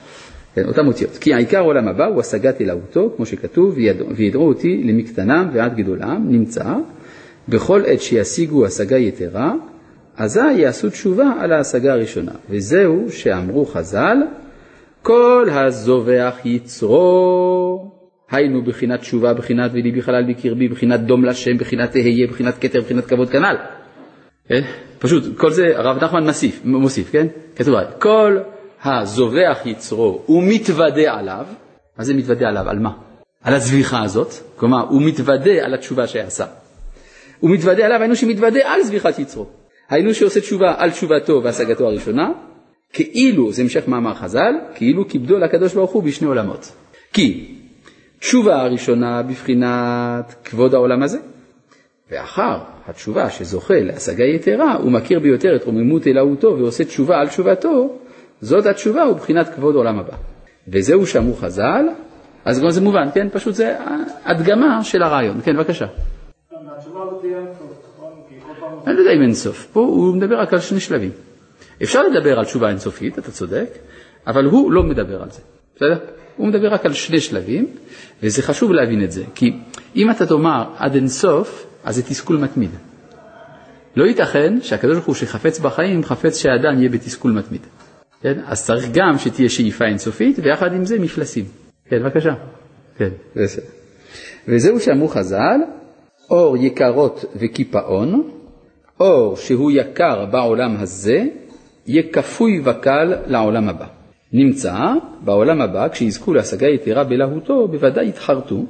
כן, 0.58 0.68
אותם 0.68 0.86
אותיות. 0.86 1.18
כי 1.18 1.34
העיקר 1.34 1.60
עולם 1.60 1.88
הבא 1.88 2.06
הוא 2.06 2.20
השגת 2.20 2.60
אלוהותו, 2.60 3.12
כמו 3.16 3.26
שכתוב, 3.26 3.78
וידעו, 4.16 4.48
אותי 4.48 4.82
למקטנם 4.84 5.48
ועד 5.52 5.76
גדולם, 5.76 6.26
נמצא, 6.28 6.74
בכל 7.48 7.82
עת 7.86 8.00
שישיגו 8.00 8.66
השגה 8.66 8.96
יתרה, 8.96 9.54
אזי 10.16 10.52
יעשו 10.52 10.90
תשובה 10.90 11.32
על 11.40 11.52
ההשגה 11.52 11.92
הראשונה. 11.92 12.32
וזהו 12.50 13.06
שאמרו 13.10 13.66
חז"ל, 13.66 14.16
כל 15.02 15.46
הזובח 15.50 16.36
יצרו, 16.44 17.90
היינו 18.30 18.62
בחינת 18.62 19.00
תשובה, 19.00 19.34
בחינת 19.34 19.70
וליבי 19.74 20.02
חלל 20.02 20.24
בקרבי, 20.28 20.68
בחינת 20.68 21.00
דום 21.00 21.24
לשם, 21.24 21.58
בחינת 21.58 21.96
אהיה, 21.96 22.26
בחינת 22.26 22.54
כתר, 22.60 22.80
בחינת 22.80 23.06
כבוד 23.06 23.30
כנ"ל. 23.30 23.56
כן? 24.48 24.62
פשוט, 24.98 25.38
כל 25.38 25.50
זה 25.50 25.64
הרב 25.74 26.04
נחמן 26.04 26.26
מוסיף, 26.64 27.10
כן? 27.12 27.26
כתוב, 27.56 27.74
כל 27.98 28.38
הזובח 28.84 29.58
יצרו 29.64 30.22
ומתוודה 30.28 31.14
עליו, 31.14 31.46
מה 31.98 32.04
זה 32.04 32.14
מתוודה 32.14 32.48
עליו? 32.48 32.68
על 32.68 32.78
מה? 32.78 32.90
על 33.42 33.54
הזביחה 33.54 34.02
הזאת, 34.02 34.32
כלומר, 34.56 34.86
הוא 34.88 35.02
מתוודה 35.02 35.64
על 35.64 35.74
התשובה 35.74 36.06
שעשה. 36.06 36.46
הוא 37.40 37.50
מתוודה 37.50 37.86
עליו, 37.86 38.00
היינו 38.00 38.16
שמתוודה 38.16 38.60
על 38.64 38.82
זביחת 38.82 39.18
יצרו. 39.18 39.46
היינו 39.88 40.14
שעושה 40.14 40.40
תשובה 40.40 40.74
על 40.76 40.90
תשובתו 40.90 41.40
והשגתו 41.44 41.86
הראשונה, 41.86 42.30
כאילו, 42.92 43.52
זה 43.52 43.62
המשך 43.62 43.88
מאמר 43.88 44.14
חז"ל, 44.14 44.54
כאילו 44.74 45.08
כיבדו 45.08 45.38
לקדוש 45.38 45.74
ברוך 45.74 45.90
הוא 45.90 46.02
בשני 46.02 46.28
עולמות. 46.28 46.72
כי 47.12 47.54
תשובה 48.18 48.62
הראשונה 48.62 49.22
בבחינת 49.22 50.34
כבוד 50.44 50.74
העולם 50.74 51.02
הזה, 51.02 51.18
ואחר 52.10 52.58
התשובה 52.86 53.30
שזוכה 53.30 53.80
להשגה 53.80 54.24
יתרה, 54.24 54.74
הוא 54.74 54.92
מכיר 54.92 55.20
ביותר 55.20 55.56
את 55.56 55.64
רוממות 55.64 56.06
אלוהותו 56.06 56.56
ועושה 56.58 56.84
תשובה 56.84 57.20
על 57.20 57.28
תשובתו, 57.28 57.98
זאת 58.40 58.66
התשובה 58.66 59.08
ובחינת 59.10 59.54
כבוד 59.54 59.74
עולם 59.74 59.98
הבא. 59.98 60.16
וזהו 60.68 61.06
שאמרו 61.06 61.34
חז"ל, 61.34 61.84
אז 62.44 62.60
גם 62.60 62.70
זה 62.70 62.80
מובן, 62.80 63.08
כן? 63.14 63.28
פשוט 63.32 63.54
זה 63.54 63.76
הדגמה 64.24 64.84
של 64.84 65.02
הרעיון. 65.02 65.40
כן, 65.44 65.56
בבקשה. 65.56 65.86
נכון? 68.50 68.78
אני 68.86 68.94
לא 68.94 69.00
יודע 69.00 69.12
אם 69.12 69.22
אינסוף, 69.22 69.66
פה 69.72 69.80
הוא 69.80 70.14
מדבר 70.14 70.40
רק 70.40 70.52
על 70.52 70.60
שני 70.60 70.80
שלבים. 70.80 71.10
אפשר 71.82 72.02
לדבר 72.02 72.38
על 72.38 72.44
תשובה 72.44 72.68
אינסופית, 72.68 73.18
אתה 73.18 73.30
צודק, 73.30 73.68
אבל 74.26 74.44
הוא 74.44 74.72
לא 74.72 74.82
מדבר 74.82 75.22
על 75.22 75.30
זה, 75.30 75.40
בסדר? 75.76 75.98
הוא 76.36 76.46
מדבר 76.46 76.68
רק 76.68 76.86
על 76.86 76.92
שני 76.92 77.20
שלבים, 77.20 77.66
וזה 78.22 78.42
חשוב 78.42 78.72
להבין 78.72 79.04
את 79.04 79.12
זה, 79.12 79.24
כי 79.34 79.56
אם 79.96 80.10
אתה 80.10 80.26
תאמר 80.26 80.64
עד 80.76 80.94
אינסוף, 80.94 81.66
אז 81.84 81.96
זה 81.96 82.02
תסכול 82.02 82.36
מתמיד. 82.36 82.70
לא 83.96 84.04
ייתכן 84.04 84.60
שהקדוש 84.62 84.94
ברוך 84.94 85.06
הוא 85.06 85.14
שחפץ 85.14 85.58
בחיים, 85.58 86.04
חפץ 86.04 86.36
שהאדם 86.36 86.78
יהיה 86.78 86.88
בתסכול 86.88 87.32
מתמיד. 87.32 87.66
כן? 88.22 88.40
אז 88.46 88.66
צריך 88.66 88.88
גם 88.92 89.18
שתהיה 89.18 89.48
שאיפה 89.48 89.84
אינסופית, 89.84 90.38
ויחד 90.42 90.72
עם 90.72 90.84
זה 90.84 90.98
מפלסים. 90.98 91.44
כן, 91.88 92.02
בבקשה. 92.02 92.34
כן. 92.98 93.10
וזהו 94.48 94.80
שאמרו 94.80 95.08
חז"ל, 95.08 95.60
אור 96.30 96.56
יקרות 96.56 97.24
וקיפאון, 97.36 98.30
אור 99.00 99.36
שהוא 99.36 99.70
יקר 99.70 100.26
בעולם 100.26 100.76
הזה, 100.76 101.24
יהיה 101.86 102.02
כפוי 102.12 102.60
וקל 102.64 103.14
לעולם 103.26 103.68
הבא. 103.68 103.86
נמצא 104.32 104.74
בעולם 105.20 105.60
הבא, 105.60 105.88
כשיזכו 105.88 106.34
להשגה 106.34 106.66
יתרה 106.66 107.04
בלהותו, 107.04 107.68
בוודאי 107.68 108.08
יתחרטו 108.08 108.66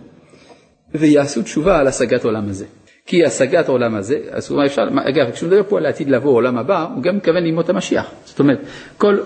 ויעשו 0.94 1.42
תשובה 1.42 1.78
על 1.78 1.87
השגת 1.87 2.24
עולם 2.24 2.48
הזה. 2.48 2.66
כי 3.06 3.24
השגת 3.24 3.68
עולם 3.68 3.94
הזה, 3.94 4.18
אז 4.30 4.52
אפשר, 4.66 4.82
אגב, 4.82 5.30
כשהוא 5.30 5.48
מדבר 5.48 5.62
פה 5.68 5.78
על 5.78 5.87
העתיד 5.87 6.11
לבוא 6.11 6.30
עולם 6.30 6.58
הבא, 6.58 6.87
הוא 6.94 7.02
גם 7.02 7.16
מתכוון 7.16 7.42
לימות 7.42 7.68
המשיח. 7.68 8.11
זאת 8.24 8.40
אומרת, 8.40 8.58
כל 8.96 9.18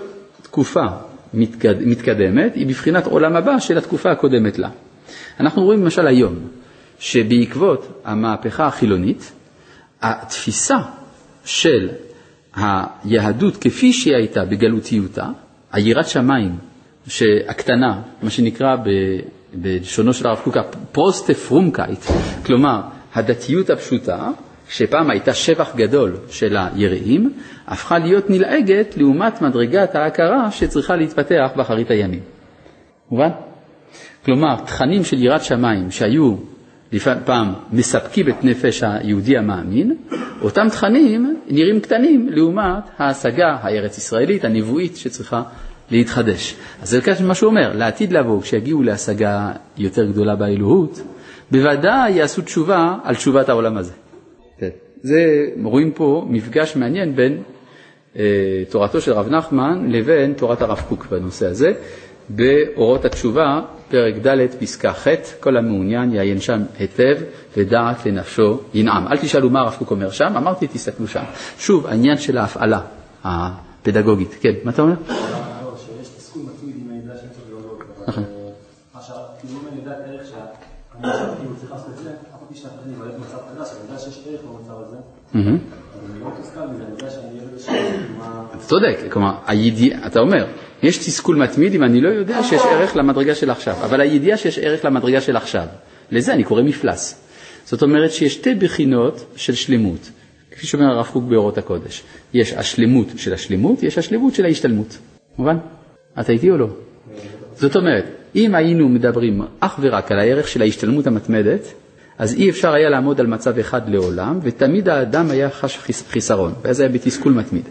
תקופה 0.53 0.85
מתקד, 1.33 1.75
מתקדמת 1.81 2.55
היא 2.55 2.67
בבחינת 2.67 3.05
עולם 3.07 3.35
הבא 3.35 3.59
של 3.59 3.77
התקופה 3.77 4.11
הקודמת 4.11 4.59
לה. 4.59 4.69
אנחנו 5.39 5.63
רואים 5.63 5.81
למשל 5.81 6.07
היום, 6.07 6.35
שבעקבות 6.99 8.01
המהפכה 8.05 8.65
החילונית, 8.67 9.31
התפיסה 10.01 10.77
של 11.45 11.89
היהדות 12.55 13.57
כפי 13.57 13.93
שהיא 13.93 14.15
הייתה 14.15 14.45
בגלותיותה, 14.45 15.25
היראת 15.71 16.07
שמיים 16.07 16.55
שהקטנה, 17.07 18.01
מה 18.21 18.29
שנקרא 18.29 18.75
ב, 18.75 18.89
בלשונו 19.53 20.13
של 20.13 20.27
הרב 20.27 20.39
קוק 20.43 20.57
הפראָסטע 20.57 21.33
פרומקייט, 21.33 21.99
כלומר 22.45 22.81
הדתיות 23.13 23.69
הפשוטה, 23.69 24.29
שפעם 24.69 25.09
הייתה 25.09 25.33
שבח 25.33 25.75
גדול 25.75 26.17
של 26.29 26.57
היראים, 26.57 27.33
הפכה 27.67 27.97
להיות 27.97 28.29
נלעגת 28.29 28.97
לעומת 28.97 29.41
מדרגת 29.41 29.95
ההכרה 29.95 30.51
שצריכה 30.51 30.95
להתפתח 30.95 31.51
באחרית 31.55 31.91
הימים. 31.91 32.19
מובן? 33.11 33.29
כלומר, 34.25 34.55
תכנים 34.65 35.03
של 35.03 35.23
יראת 35.23 35.43
שמיים 35.43 35.91
שהיו 35.91 36.35
פעם 37.25 37.53
מספקים 37.71 38.29
את 38.29 38.43
נפש 38.43 38.83
היהודי 38.83 39.37
המאמין, 39.37 39.95
אותם 40.41 40.69
תכנים 40.69 41.37
נראים 41.49 41.79
קטנים 41.79 42.29
לעומת 42.31 42.83
ההשגה 42.97 43.57
הארץ 43.61 43.97
ישראלית, 43.97 44.45
הנבואית, 44.45 44.97
שצריכה 44.97 45.43
להתחדש. 45.91 46.55
אז 46.81 46.89
זה 46.89 46.99
מה 47.23 47.35
שהוא 47.35 47.49
אומר, 47.49 47.73
לעתיד 47.77 48.13
לבוא, 48.13 48.41
כשיגיעו 48.41 48.83
להשגה 48.83 49.51
יותר 49.77 50.05
גדולה 50.05 50.35
באלוהות, 50.35 51.01
בוודאי 51.51 52.11
יעשו 52.11 52.41
תשובה 52.41 52.95
על 53.03 53.15
תשובת 53.15 53.49
העולם 53.49 53.77
הזה. 53.77 53.91
זה, 55.03 55.45
רואים 55.63 55.91
פה 55.91 56.25
מפגש 56.29 56.75
מעניין 56.75 57.15
בין 57.15 57.43
אה, 58.15 58.23
תורתו 58.69 59.01
של 59.01 59.13
רב 59.13 59.29
נחמן 59.29 59.91
לבין 59.91 60.33
תורת 60.33 60.61
הרב 60.61 60.81
קוק 60.89 61.05
בנושא 61.05 61.47
הזה. 61.47 61.71
באורות 62.29 63.05
התשובה, 63.05 63.61
פרק 63.89 64.15
ד', 64.27 64.47
פסקה 64.59 64.93
ח', 64.93 65.07
כל 65.39 65.57
המעוניין 65.57 66.13
יעיין 66.13 66.39
שם 66.39 66.61
היטב 66.79 67.15
ודעת 67.57 68.05
לנפשו 68.05 68.59
ינעם. 68.73 69.07
אל 69.07 69.17
תשאלו 69.17 69.49
מה 69.49 69.59
הרב 69.59 69.75
קוק 69.79 69.91
אומר 69.91 70.11
שם, 70.11 70.37
אמרתי 70.37 70.67
תסתכלו 70.67 71.07
שם. 71.07 71.23
שוב, 71.57 71.87
העניין 71.87 72.17
של 72.17 72.37
ההפעלה 72.37 72.81
הפדגוגית. 73.23 74.35
כן, 74.41 74.53
מה 74.63 74.71
אתה 74.71 74.81
אומר? 74.81 74.95
להודות. 77.49 77.83
נכון. 78.07 78.23
מה 78.95 79.01
כאילו 79.39 79.59
אם 79.61 79.67
אני 79.67 79.79
יודע 79.79 79.91
את 79.91 79.97
הערך 80.05 80.21
עכשיו 80.21 81.35
כאילו 81.37 81.55
צריך 81.55 81.71
לעשות 81.71 81.89
את 81.89 82.03
זה, 82.03 82.11
שאני 82.63 82.95
בעיות 82.95 83.19
מצב 83.19 83.37
חדש, 83.37 83.67
אני 83.71 83.89
יודע 83.89 83.99
שיש 83.99 84.19
ערך 84.27 84.41
במצב 84.41 84.73
הזה. 84.79 84.97
אתה 88.49 88.57
צודק, 88.57 88.97
כלומר, 89.11 89.31
הידיעה, 89.47 90.07
אתה 90.07 90.19
אומר, 90.19 90.45
יש 90.83 90.97
תסכול 90.97 91.35
מתמיד 91.35 91.75
אם 91.75 91.83
אני 91.83 92.01
לא 92.01 92.09
יודע 92.09 92.43
שיש 92.43 92.61
ערך 92.61 92.95
למדרגה 92.95 93.35
של 93.35 93.49
עכשיו, 93.49 93.75
אבל 93.85 94.01
הידיעה 94.01 94.37
שיש 94.37 94.59
ערך 94.59 94.85
למדרגה 94.85 95.21
של 95.21 95.35
עכשיו, 95.35 95.65
לזה 96.11 96.33
אני 96.33 96.43
קורא 96.43 96.61
מפלס. 96.61 97.23
זאת 97.65 97.83
אומרת 97.83 98.11
שיש 98.11 98.33
שתי 98.33 98.55
בחינות 98.55 99.25
של 99.35 99.53
שלמות, 99.53 100.09
כפי 100.51 100.67
שאומר 100.67 100.85
הרב 100.85 101.07
קוק 101.13 101.23
באורות 101.23 101.57
הקודש. 101.57 102.03
יש 102.33 102.53
השלמות 102.53 103.07
של 103.17 103.33
השלמות, 103.33 103.83
יש 103.83 103.97
השלמות 103.97 104.35
של 104.35 104.45
ההשתלמות. 104.45 104.97
מובן? 105.37 105.57
אתה 106.19 106.31
איתי 106.31 106.51
או 106.51 106.57
לא? 106.57 106.67
זאת 107.55 107.75
אומרת, 107.75 108.05
אם 108.35 108.55
היינו 108.55 108.89
מדברים 108.89 109.41
אך 109.59 109.79
ורק 109.81 110.11
על 110.11 110.19
הערך 110.19 110.47
של 110.47 110.61
ההשתלמות 110.61 111.07
המתמדת, 111.07 111.73
אז 112.17 112.33
אי 112.35 112.49
אפשר 112.49 112.73
היה 112.73 112.89
לעמוד 112.89 113.19
על 113.19 113.27
מצב 113.27 113.57
אחד 113.57 113.89
לעולם, 113.89 114.39
ותמיד 114.41 114.89
האדם 114.89 115.31
היה 115.31 115.49
חש 115.49 115.77
חיסרון, 116.09 116.53
ואז 116.61 116.79
היה 116.79 116.89
בתסכול 116.89 117.33
מתמיד. 117.33 117.69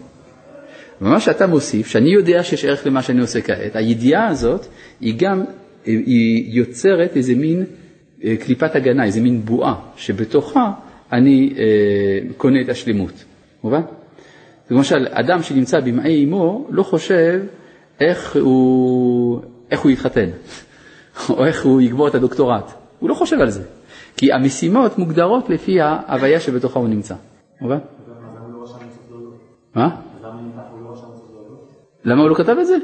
ומה 1.01 1.19
שאתה 1.19 1.47
מוסיף, 1.47 1.87
שאני 1.87 2.09
יודע 2.09 2.43
שיש 2.43 2.65
ערך 2.65 2.85
למה 2.85 3.01
שאני 3.01 3.21
עושה 3.21 3.41
כעת, 3.41 3.75
הידיעה 3.75 4.27
הזאת 4.27 4.65
היא 5.01 5.13
גם, 5.17 5.43
היא 5.85 6.59
יוצרת 6.59 7.17
איזה 7.17 7.35
מין 7.35 7.65
אה, 8.23 8.35
קליפת 8.39 8.75
הגנה, 8.75 9.05
איזה 9.05 9.21
מין 9.21 9.41
בועה, 9.45 9.75
שבתוכה 9.95 10.71
אני 11.11 11.53
אה, 11.57 11.63
קונה 12.37 12.61
את 12.61 12.69
השלמות, 12.69 13.23
מובן? 13.63 13.81
למשל, 14.71 15.07
אדם 15.11 15.43
שנמצא 15.43 15.79
במעי 15.79 16.25
אמו 16.25 16.67
לא 16.69 16.83
חושב 16.83 17.41
איך 17.99 18.35
הוא, 18.35 19.41
איך 19.71 19.79
הוא 19.79 19.91
יתחתן, 19.91 20.29
או 21.29 21.45
איך 21.45 21.65
הוא 21.65 21.81
יגבור 21.81 22.07
את 22.07 22.15
הדוקטורט, 22.15 22.71
הוא 22.99 23.09
לא 23.09 23.13
חושב 23.13 23.39
על 23.39 23.49
זה, 23.49 23.61
כי 24.23 24.31
המשימות 24.31 24.97
מוגדרות 24.97 25.49
לפי 25.49 25.81
ההוויה 25.81 26.39
שבתוכה 26.39 26.79
הוא 26.79 26.87
נמצא, 26.87 27.15
מובן? 27.61 27.77
מה? 29.75 29.95
למה 32.05 32.21
הוא 32.21 32.29
לא 32.29 32.35
כתב 32.35 32.55
את 32.61 32.67
זה? 32.67 32.75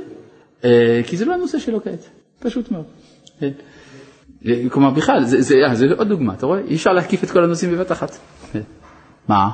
אה, 0.63 1.01
כי 1.07 1.17
זה 1.17 1.25
לא 1.25 1.33
הנושא 1.33 1.59
שלו 1.59 1.83
כעת, 1.83 2.09
פשוט 2.39 2.71
מאוד. 2.71 2.85
כן. 3.39 3.49
כלומר, 4.69 4.89
בכלל, 4.89 5.23
אה, 5.23 5.75
זה 5.75 5.85
עוד 5.97 6.07
דוגמה, 6.07 6.33
אתה 6.33 6.45
רואה? 6.45 6.59
אי 6.59 6.75
אפשר 6.75 6.93
להקיף 6.93 7.23
את 7.23 7.31
כל 7.31 7.43
הנושאים 7.43 7.71
בבת 7.71 7.91
אחת. 7.91 8.17
כן. 8.51 8.61
מה? 9.27 9.49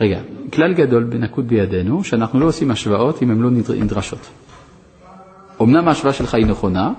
רגע, 0.00 0.20
כלל 0.52 0.74
גדול 0.74 1.04
בנקוד 1.04 1.48
בידינו, 1.48 2.04
שאנחנו 2.04 2.40
לא 2.40 2.46
עושים 2.46 2.70
השוואות 2.70 3.22
אם 3.22 3.30
הן 3.30 3.38
לא 3.40 3.50
נדרשות. 3.50 4.30
אמנם 5.62 5.88
ההשוואה 5.88 6.12
שלך 6.12 6.34
היא 6.34 6.46
נכונה, 6.46 6.92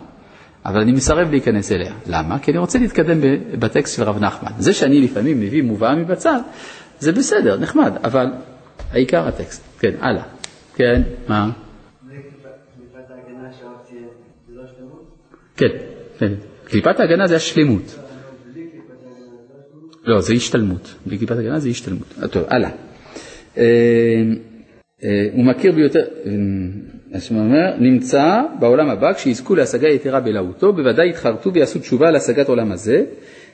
אבל 0.65 0.79
אני 0.79 0.91
מסרב 0.91 1.31
להיכנס 1.31 1.71
אליה. 1.71 1.93
למה? 2.07 2.39
כי 2.39 2.51
אני 2.51 2.59
רוצה 2.59 2.79
להתקדם 2.79 3.19
בטקסט 3.59 3.95
של 3.95 4.03
רב 4.03 4.19
נחמן. 4.19 4.51
זה 4.57 4.73
שאני 4.73 5.01
לפעמים 5.01 5.39
מביא 5.39 5.61
מובאה 5.61 5.95
מבצד, 5.95 6.39
זה 6.99 7.11
בסדר, 7.11 7.57
נחמד, 7.59 7.93
אבל 8.03 8.25
העיקר 8.91 9.27
הטקסט. 9.27 9.63
כן, 9.79 9.93
הלאה. 9.99 10.23
כן, 10.75 11.01
מה? 11.27 11.49
כן, 15.57 15.67
כן. 16.17 16.33
קליפת 16.65 16.99
ההגנה 16.99 17.27
זה 17.27 17.35
השלמות. 17.35 17.99
לא, 20.03 20.21
זה 20.21 20.33
השתלמות. 20.33 20.95
בלי 21.05 21.17
קליפת 21.17 21.37
הגנה 21.37 21.59
זה 21.59 21.69
השתלמות. 21.69 22.13
טוב, 22.31 22.43
הלאה. 22.47 22.69
אה, 23.57 23.63
אה, 25.03 25.27
הוא 25.33 25.45
מכיר 25.45 25.71
ביותר, 25.71 26.05
נמצא 27.79 28.41
בעולם 28.59 28.89
הבא 28.89 29.13
כשיזכו 29.13 29.55
להשגה 29.55 29.87
יתרה 29.87 30.19
בלהותו, 30.19 30.73
בוודאי 30.73 31.09
יתחרטו 31.09 31.53
ויעשו 31.53 31.79
תשובה 31.79 32.11
להשגת 32.11 32.49
עולם 32.49 32.71
הזה, 32.71 33.03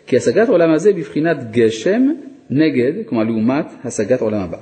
כי 0.08 0.18
השגת 0.18 0.50
עולם 0.50 0.74
הזה 0.74 0.94
בבחינת 0.94 1.52
גשם 1.52 2.02
נגד, 2.50 2.94
כלומר 3.06 3.24
לעומת 3.24 3.66
השגת 3.84 4.22
עולם 4.22 4.42
הבא. 4.42 4.58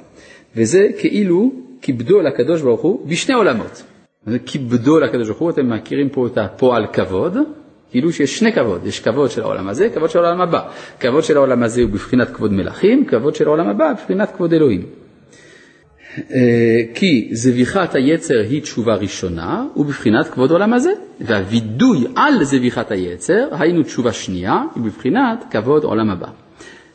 וזה 0.56 0.88
כאילו 1.00 1.52
כיבדו 1.82 2.20
על 2.20 2.28
הקדוש 2.28 2.62
ברוך 2.62 2.82
הוא 2.82 3.08
בשני 3.08 3.36
עולמות. 3.36 3.84
זה 4.26 4.40
כיבדו 4.40 4.98
על 4.98 5.04
הקדוש 5.04 5.28
ברוך 5.28 5.40
הוא, 5.40 5.50
אתם 5.50 5.74
מכירים 5.74 6.10
פה 6.10 6.28
את 6.28 6.38
הפועל 6.38 6.88
כבוד, 6.94 7.38
כאילו 7.92 8.12
שיש 8.12 8.40
שני 8.40 8.54
כבוד, 8.54 8.86
יש 8.86 9.00
כבוד 9.00 9.32
של 9.32 9.42
העולם 9.42 9.68
הזה, 9.68 9.90
כבוד 9.90 10.10
של 10.10 10.20
העולם 10.20 10.42
הבא. 10.42 10.70
כבוד 11.00 11.24
של 11.24 11.38
העולם 11.38 11.64
הזה 11.64 11.82
הוא 11.82 11.90
בבחינת 11.90 12.30
כבוד 12.30 12.54
מלכים, 12.54 13.06
כבוד 13.06 13.36
של 13.36 13.48
העולם 13.48 13.68
הבא 13.68 13.94
בבחינת 13.94 14.32
כבוד 14.36 14.54
אלוהים. 14.54 14.82
אה, 16.18 16.82
כי 16.94 17.30
זביחת 17.32 17.96
היצר 17.96 18.40
היא 18.50 18.62
תשובה 18.62 18.96
ראשונה, 18.96 19.66
ובבחינת 19.76 20.28
כבוד 20.28 20.52
עולם 20.52 20.74
הזה, 20.74 20.92
והווידוי 21.22 22.06
על 22.16 22.44
זביחת 22.44 22.92
היצר, 22.92 23.48
היינו 23.52 23.84
תשובה 23.84 24.14
שנייה, 24.14 24.64
ובבחינת 24.76 25.46
כבוד 25.52 25.84
עולם 25.84 26.10
הבא. 26.10 26.28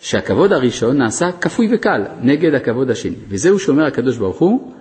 שהכבוד 0.00 0.52
הראשון 0.52 0.96
נעשה 0.98 1.32
כפוי 1.40 1.68
וקל 1.74 2.02
נגד 2.22 2.54
הכבוד 2.54 2.90
השני, 2.90 3.16
וזהו 3.28 3.58
שאומר 3.58 3.84
הקדוש 3.84 4.16
ברוך 4.16 4.38
הוא, 4.38 4.72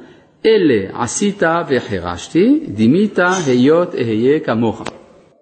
אלה 0.46 1.04
עשית 1.04 1.44
והחרשתי, 1.68 2.60
דימית 2.68 3.20
היות 3.46 3.96
אהיה 3.96 4.40
כמוך. 4.40 4.84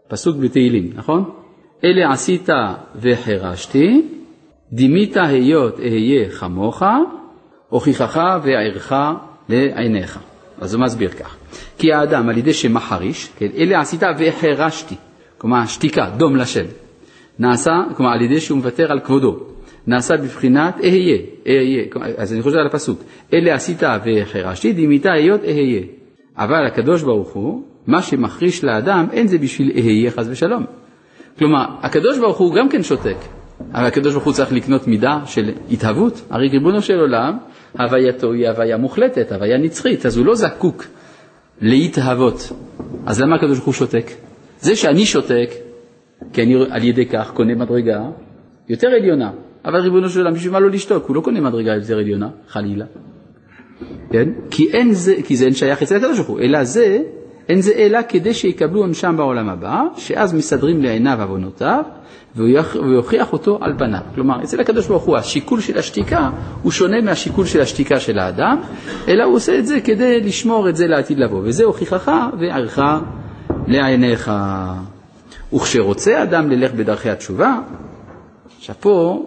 פסוק 0.08 0.38
בתהילים, 0.38 0.90
נכון? 0.96 1.24
אלה 1.84 2.12
עשית 2.12 2.50
והחרשתי, 2.96 4.02
דימית 4.74 5.18
היות 5.18 5.80
אהיה 5.80 6.30
כמוך, 6.30 6.84
הוכיחך 7.69 8.19
וערך 8.43 8.93
לעיניך. 9.49 10.19
אז 10.62 10.73
הוא 10.73 10.84
מסביר 10.84 11.10
כך. 11.10 11.36
כי 11.77 11.93
האדם 11.93 12.29
על 12.29 12.38
ידי 12.38 12.53
שמחריש, 12.53 13.29
כן, 13.38 13.47
אלה 13.58 13.79
עשית 13.79 14.03
והחרשתי, 14.17 14.95
כלומר 15.38 15.65
שתיקה, 15.65 16.10
דום 16.17 16.36
לשם, 16.36 16.65
נעשה, 17.39 17.71
כלומר 17.95 18.12
על 18.12 18.21
ידי 18.21 18.39
שהוא 18.39 18.58
מוותר 18.58 18.91
על 18.91 18.99
כבודו, 18.99 19.39
נעשה 19.88 20.17
בבחינת 20.17 20.77
אהיה, 20.84 21.17
אהיה, 21.47 21.84
אז 22.17 22.34
אני 22.34 22.41
חושב 22.41 22.58
על 22.58 22.67
הפסוק, 22.67 23.03
אלה 23.34 23.55
עשית 23.55 23.84
והחרשתי, 24.05 24.74
דימית 24.74 25.05
היות 25.05 25.41
אהיה. 25.43 25.82
אבל 26.38 26.65
הקדוש 26.67 27.03
ברוך 27.03 27.34
הוא, 27.34 27.63
מה 27.88 28.01
שמחריש 28.01 28.63
לאדם, 28.63 29.07
אין 29.11 29.28
זה 29.28 29.38
בשביל 29.38 29.72
אהיה 29.76 30.11
חס 30.11 30.28
ושלום. 30.30 30.65
כלומר, 31.38 31.65
הקדוש 31.82 32.17
ברוך 32.20 32.38
הוא 32.38 32.55
גם 32.55 32.70
כן 32.70 32.84
שותק, 32.84 33.17
אבל 33.74 33.86
הקדוש 33.86 34.13
ברוך 34.13 34.26
הוא 34.26 34.34
צריך 34.34 34.53
לקנות 34.53 34.88
מידה 34.88 35.20
של 35.26 35.51
התהוות. 35.72 36.22
הרי 36.30 36.47
ריבונו 36.47 36.82
של 36.82 36.99
עולם, 36.99 37.38
הווייתו 37.78 38.34
היא 38.34 38.49
הוויה 38.49 38.78
מוחלטת, 38.78 39.32
הוויה 39.32 39.57
נצחית, 39.57 40.05
אז 40.05 40.17
הוא 40.17 40.26
לא 40.26 40.36
זקוק 40.36 40.86
להתהוות. 41.61 42.51
אז 43.05 43.22
למה 43.22 43.36
הקדוש 43.36 43.57
ברוך 43.57 43.65
הוא 43.65 43.74
שותק? 43.74 44.11
זה 44.59 44.76
שאני 44.76 45.05
שותק, 45.05 45.49
כי 46.34 46.43
אני 46.43 46.55
על 46.70 46.84
ידי 46.84 47.05
כך 47.05 47.32
קונה 47.32 47.55
מדרגה 47.55 47.99
יותר 48.70 48.88
עליונה. 48.88 49.32
אבל 49.65 49.80
ריבונו 49.80 50.09
של 50.09 50.20
עולם, 50.20 50.34
בשביל 50.34 50.51
מה 50.51 50.59
לא 50.59 50.70
לשתוק? 50.70 51.05
הוא 51.05 51.15
לא 51.15 51.22
קונה 51.22 51.41
מדרגה 51.41 51.76
יותר 51.76 51.97
עליונה, 51.97 52.30
חלילה. 52.47 52.86
כן? 54.11 54.30
כי, 54.51 54.63
אין 54.74 54.93
זה, 54.93 55.15
כי 55.24 55.36
זה 55.36 55.45
אין 55.45 55.53
שייך 55.53 55.82
אצל 55.82 55.95
הקדוש 55.95 56.17
ברוך 56.17 56.30
הוא, 56.30 56.39
אלא 56.39 56.63
זה 56.63 57.01
אין 57.50 57.62
זה 57.62 57.72
אלא 57.76 58.00
כדי 58.10 58.34
שיקבלו 58.34 58.82
עונשם 58.82 59.18
בעולם 59.18 59.50
הבא, 59.50 59.82
שאז 59.97 60.34
מסדרים 60.34 60.84
לעיניו 60.84 61.22
עוונותיו, 61.22 61.84
והוא 62.36 62.50
יוכ- 62.50 62.76
והוא 62.76 62.93
יוכיח 62.93 63.34
אותו 63.34 63.58
על 63.62 63.74
פניו. 63.78 64.00
כלומר, 64.16 64.43
אצל 64.43 64.60
הקדוש 64.60 64.88
ברוך 64.88 65.04
הוא 65.04 65.18
השיקול 65.18 65.62
של 65.62 65.78
השתיקה 65.78 66.30
הוא 66.62 66.72
שונה 66.72 67.02
מהשיקול 67.02 67.45
של 67.45 67.62
השתיקה 67.62 68.00
של 68.00 68.20
האדם, 68.20 68.62
אלא 69.08 69.24
הוא 69.24 69.36
עושה 69.36 69.60
את 69.60 69.66
זה 69.68 69.82
כדי 69.82 70.22
לשמור 70.22 70.70
את 70.70 70.76
זה 70.76 70.88
לעתיד 70.88 71.20
לבוא. 71.20 71.41
וזה 71.43 71.64
הוכיחך 71.64 72.12
וערך 72.39 72.80
לעיניך. 73.68 74.32
וכשרוצה 75.54 76.24
אדם 76.24 76.50
ללך 76.50 76.74
בדרכי 76.74 77.10
התשובה, 77.10 77.60
עכשיו 78.58 78.76
פה, 78.80 79.26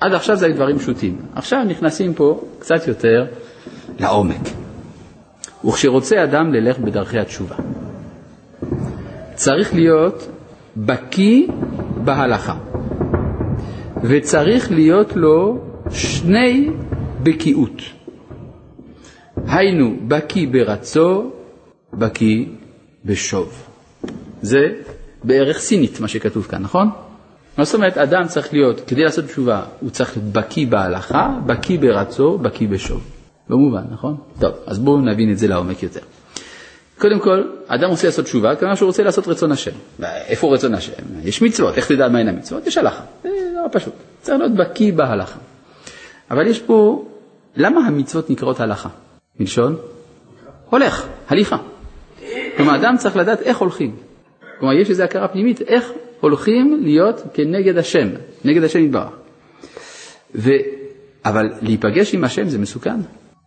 עד 0.00 0.14
עכשיו 0.14 0.36
זה 0.36 0.46
היו 0.46 0.54
דברים 0.54 0.78
פשוטים. 0.78 1.16
עכשיו 1.34 1.64
נכנסים 1.68 2.14
פה 2.14 2.40
קצת 2.58 2.88
יותר 2.88 3.26
לעומק. 4.00 4.69
וכשרוצה 5.64 6.24
אדם 6.24 6.52
ללך 6.52 6.78
בדרכי 6.78 7.18
התשובה, 7.18 7.56
צריך 9.34 9.74
להיות 9.74 10.28
בקי 10.76 11.46
בהלכה, 12.04 12.54
וצריך 14.02 14.70
להיות 14.72 15.16
לו 15.16 15.58
שני 15.90 16.70
בקיאות. 17.22 17.82
היינו, 19.46 19.96
בקי 20.08 20.46
ברצו, 20.46 21.30
בקי 21.94 22.48
בשוב. 23.04 23.66
זה 24.42 24.58
בערך 25.24 25.58
סינית 25.58 26.00
מה 26.00 26.08
שכתוב 26.08 26.46
כאן, 26.46 26.62
נכון? 26.62 26.90
מה 27.58 27.64
זאת 27.64 27.74
אומרת, 27.74 27.98
אדם 27.98 28.26
צריך 28.26 28.52
להיות, 28.52 28.80
כדי 28.86 29.02
לעשות 29.04 29.24
תשובה, 29.24 29.62
הוא 29.80 29.90
צריך 29.90 30.16
להיות 30.16 30.32
בקי 30.32 30.66
בהלכה, 30.66 31.38
בקי 31.46 31.78
ברצו, 31.78 32.38
בקי 32.38 32.66
בשוב. 32.66 33.19
במובן, 33.50 33.82
נכון? 33.90 34.16
טוב, 34.40 34.52
אז 34.66 34.78
בואו 34.78 35.00
נבין 35.00 35.32
את 35.32 35.38
זה 35.38 35.48
לעומק 35.48 35.82
יותר. 35.82 36.00
קודם 36.98 37.20
כל, 37.20 37.42
אדם 37.66 37.90
רוצה 37.90 38.06
לעשות 38.06 38.24
תשובה, 38.24 38.56
כלומר 38.56 38.74
שהוא 38.74 38.86
רוצה 38.86 39.02
לעשות 39.02 39.28
רצון 39.28 39.52
השם. 39.52 39.70
איפה 40.02 40.54
רצון 40.54 40.74
השם? 40.74 40.92
יש 41.24 41.42
מצוות, 41.42 41.76
איך 41.76 41.92
תדע 41.92 42.08
מהן 42.08 42.28
המצוות? 42.28 42.66
יש 42.66 42.78
הלכה. 42.78 43.02
זה 43.22 43.28
נורא 43.54 43.68
פשוט. 43.72 43.92
צריך 44.22 44.38
להיות 44.38 44.54
בקי 44.54 44.92
בהלכה. 44.92 45.38
אבל 46.30 46.46
יש 46.46 46.60
פה, 46.60 47.04
למה 47.56 47.86
המצוות 47.86 48.30
נקראות 48.30 48.60
הלכה? 48.60 48.88
מלשון? 49.40 49.76
הולך, 50.70 51.06
הליכה. 51.28 51.56
כלומר, 52.56 52.76
אדם 52.76 52.94
צריך 52.98 53.16
לדעת 53.16 53.40
איך 53.40 53.58
הולכים. 53.58 53.96
כלומר, 54.58 54.74
יש 54.74 54.90
איזו 54.90 55.02
הכרה 55.02 55.28
פנימית, 55.28 55.60
איך 55.60 55.92
הולכים 56.20 56.80
להיות 56.82 57.22
כנגד 57.34 57.78
השם, 57.78 58.08
נגד 58.44 58.64
השם 58.64 58.84
יתברך. 58.84 59.12
ו... 60.34 60.50
אבל 61.24 61.50
להיפגש 61.62 62.14
עם 62.14 62.24
השם 62.24 62.48
זה 62.48 62.58
מסוכן. 62.58 63.00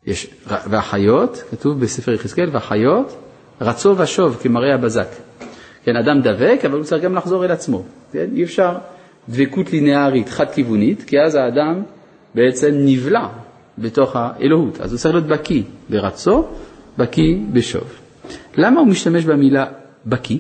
יש, 0.08 0.28
והחיות, 0.48 1.44
כתוב 1.52 1.80
בספר 1.80 2.12
יחזקאל, 2.12 2.50
והחיות 2.52 3.18
רצו 3.62 3.98
ושוב 3.98 4.38
כמראה 4.42 4.74
הבזק. 4.74 5.08
כן, 5.84 5.96
אדם 5.96 6.22
דבק, 6.22 6.60
אבל 6.66 6.78
הוא 6.78 6.84
צריך 6.84 7.04
גם 7.04 7.16
לחזור 7.16 7.46
אל 7.46 7.52
עצמו. 7.52 7.84
כן? 8.12 8.26
אי 8.36 8.44
אפשר 8.44 8.78
דבקות 9.30 9.72
לינארית, 9.72 10.30
חד-כיוונית, 10.30 11.04
כי 11.04 11.20
אז 11.20 11.36
האדם 11.36 11.82
בעצם 12.36 12.72
נבלע 12.74 13.28
בתוך 13.78 14.16
האלוהות. 14.16 14.82
אז 14.82 14.92
הוא 14.92 15.00
צריך 15.00 15.16
להיות 15.16 15.28
בקי 15.28 15.64
ברצו, 15.90 16.48
בקי 16.98 17.44
בשוב. 17.54 17.94
למה 18.58 18.80
הוא 18.80 18.88
משתמש 18.88 19.26
במילה 19.26 19.66
בקי, 20.06 20.40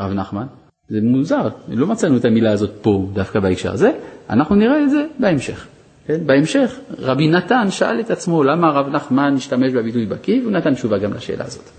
רב 0.00 0.12
נחמן? 0.12 0.46
זה 0.88 0.98
מוזר, 1.02 1.48
לא 1.68 1.86
מצאנו 1.86 2.16
את 2.16 2.24
המילה 2.24 2.52
הזאת 2.52 2.70
פה, 2.82 3.08
דווקא 3.12 3.40
בהקשר 3.40 3.72
הזה, 3.72 3.90
אנחנו 4.30 4.54
נראה 4.54 4.82
את 4.82 4.90
זה 4.90 5.06
בהמשך. 5.18 5.66
כן? 6.10 6.26
בהמשך, 6.26 6.78
רבי 6.98 7.28
נתן 7.28 7.70
שאל 7.70 8.00
את 8.00 8.10
עצמו 8.10 8.42
למה 8.44 8.68
הרב 8.68 8.88
נחמן 8.88 9.34
השתמש 9.36 9.72
בביטוי 9.72 10.06
בקי, 10.06 10.40
והוא 10.40 10.52
נתן 10.52 10.74
תשובה 10.74 10.98
גם 10.98 11.12
לשאלה 11.14 11.44
הזאת. 11.44 11.70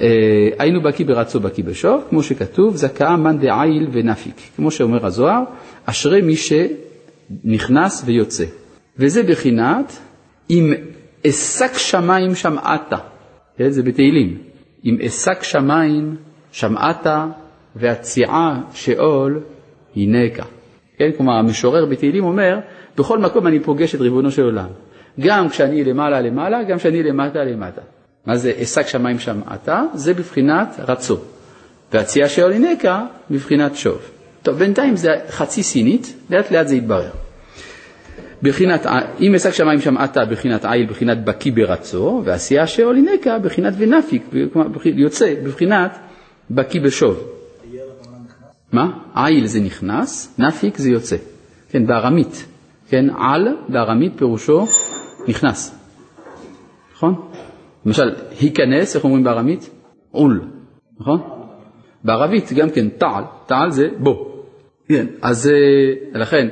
אה, 0.00 0.06
היינו 0.58 0.82
בקי 0.82 1.04
ברצו 1.04 1.40
בקי 1.40 1.62
בשוב, 1.62 2.04
כמו 2.10 2.22
שכתוב, 2.22 2.76
זכאה 2.76 3.16
מאן 3.16 3.38
דעיל 3.38 3.88
ונפיק. 3.92 4.34
כמו 4.56 4.70
שאומר 4.70 5.06
הזוהר, 5.06 5.42
אשרי 5.84 6.22
מי 6.22 6.34
שנכנס 6.36 8.02
ויוצא. 8.06 8.44
וזה 8.98 9.22
בחינת 9.22 9.98
אם 10.50 10.72
אשק 11.26 11.72
שמיים 11.78 12.34
שמעת, 12.34 12.92
כן? 13.56 13.70
זה 13.70 13.82
בתהילים, 13.82 14.38
אם 14.84 14.96
אשק 15.06 15.42
שמיים 15.42 16.16
שמעת 16.52 17.06
והציעה 17.76 18.60
שאול 18.74 19.40
הנקה. 19.96 20.44
כן? 21.00 21.10
כלומר, 21.16 21.32
המשורר 21.32 21.84
בתהילים 21.84 22.24
אומר, 22.24 22.58
בכל 22.98 23.18
מקום 23.18 23.46
אני 23.46 23.60
פוגש 23.60 23.94
את 23.94 24.00
ריבונו 24.00 24.30
של 24.30 24.42
עולם. 24.42 24.68
גם 25.20 25.48
כשאני 25.48 25.84
למעלה 25.84 26.20
למעלה, 26.20 26.62
גם 26.62 26.78
כשאני 26.78 27.02
למטה 27.02 27.44
למטה. 27.44 27.80
מה 28.26 28.36
זה 28.36 28.52
אשק 28.62 28.86
שמיים 28.86 29.18
שמעת? 29.18 29.68
זה 29.94 30.14
בבחינת 30.14 30.80
רצו. 30.88 31.16
והציעה 31.92 32.28
שאול 32.28 32.52
הנקה 32.52 33.06
בבחינת 33.30 33.76
שוב. 33.76 33.98
טוב, 34.42 34.58
בינתיים 34.58 34.96
זה 34.96 35.08
חצי 35.30 35.62
סינית, 35.62 36.14
לאט 36.30 36.50
לאט 36.50 36.68
זה 36.68 36.76
יתברר. 36.76 37.10
בחינת, 38.42 38.86
אם 39.20 39.34
אשק 39.34 39.50
שמיים 39.50 39.80
שמעת 39.80 40.16
בחינת 40.30 40.64
עיל, 40.64 40.86
בחינת 40.86 41.24
בקי 41.24 41.50
ברצו, 41.50 42.22
ועשייה 42.24 42.66
שאול 42.66 42.96
הנקה 42.96 43.38
בחינת 43.38 43.74
ונפיק, 43.78 44.22
יוצא 44.84 45.34
בבחינת 45.44 45.98
בקי 46.50 46.80
בשוב. 46.80 47.39
מה? 48.72 48.98
עיל 49.14 49.46
זה 49.46 49.60
נכנס, 49.60 50.38
נפיק 50.38 50.76
זה 50.76 50.90
יוצא. 50.90 51.16
כן, 51.68 51.86
בארמית. 51.86 52.46
כן, 52.88 53.06
על 53.18 53.48
בארמית 53.68 54.12
פירושו 54.16 54.66
נכנס. 55.28 55.78
נכון? 56.94 57.14
למשל, 57.86 58.10
היכנס, 58.40 58.96
איך 58.96 59.04
אומרים 59.04 59.24
בארמית? 59.24 59.70
עול, 60.10 60.40
נכון? 61.00 61.20
בערבית 62.04 62.52
גם 62.52 62.70
כן 62.70 62.88
תעל, 62.88 63.24
תעל 63.46 63.70
זה 63.70 63.88
בו. 63.98 64.44
כן, 64.88 65.06
אז 65.22 65.50
לכן, 66.14 66.48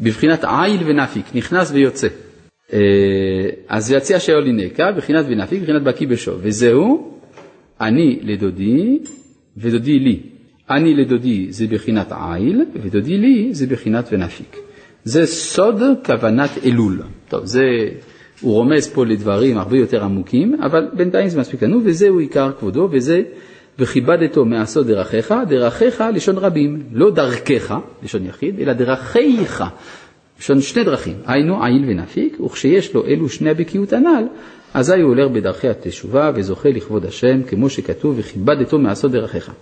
בבחינת 0.00 0.44
עיל 0.44 0.80
ונפיק, 0.86 1.24
נכנס 1.34 1.70
ויוצא. 1.72 2.08
אז 3.68 3.92
יציע 3.92 4.20
שאול 4.20 4.42
לינקה, 4.42 4.92
בבחינת 4.92 5.24
ונפיק, 5.28 5.60
בבחינת 5.60 5.82
בקי 5.82 6.06
בשוב. 6.06 6.40
וזהו, 6.42 7.14
אני 7.80 8.20
לדודי 8.22 8.98
ודודי 9.56 9.98
לי. 9.98 10.22
אני 10.70 10.94
לדודי 10.94 11.46
זה 11.50 11.66
בחינת 11.66 12.12
עיל, 12.12 12.64
ודודי 12.82 13.18
לי 13.18 13.48
זה 13.52 13.66
בחינת 13.66 14.08
ונפיק. 14.12 14.56
זה 15.04 15.26
סוד 15.26 15.82
כוונת 16.04 16.50
אלול. 16.64 17.02
טוב, 17.28 17.44
זה, 17.44 17.62
הוא 18.40 18.52
רומז 18.52 18.88
פה 18.88 19.06
לדברים 19.06 19.58
הרבה 19.58 19.76
יותר 19.76 20.04
עמוקים, 20.04 20.54
אבל 20.62 20.88
בינתיים 20.92 21.28
זה 21.28 21.40
מספיק 21.40 21.62
לנו, 21.62 21.80
וזהו 21.84 22.18
עיקר 22.18 22.52
כבודו, 22.58 22.88
וזה 22.92 23.22
וכיבדתו 23.78 24.44
מעשות 24.44 24.86
דרכיך, 24.86 25.34
דרכיך 25.48 26.04
לשון 26.14 26.38
רבים, 26.38 26.82
לא 26.92 27.10
דרכך, 27.10 27.74
לשון 28.02 28.26
יחיד, 28.26 28.60
אלא 28.60 28.72
דרכיך, 28.72 29.64
לשון 30.40 30.60
שני 30.60 30.84
דרכים, 30.84 31.16
היינו 31.26 31.64
עיל 31.64 31.84
ונפיק, 31.88 32.40
וכשיש 32.40 32.94
לו 32.94 33.06
אלו 33.06 33.28
שני 33.28 33.50
הבקיאות 33.50 33.92
הנ"ל, 33.92 34.24
אזי 34.74 35.00
הוא 35.00 35.08
הולך 35.08 35.30
בדרכי 35.30 35.68
התשובה 35.68 36.30
וזוכה 36.34 36.68
לכבוד 36.68 37.04
השם, 37.04 37.42
כמו 37.42 37.70
שכתוב, 37.70 38.14
וכיבדתו 38.18 38.78
מעשות 38.78 39.12
דרכיך. 39.12 39.52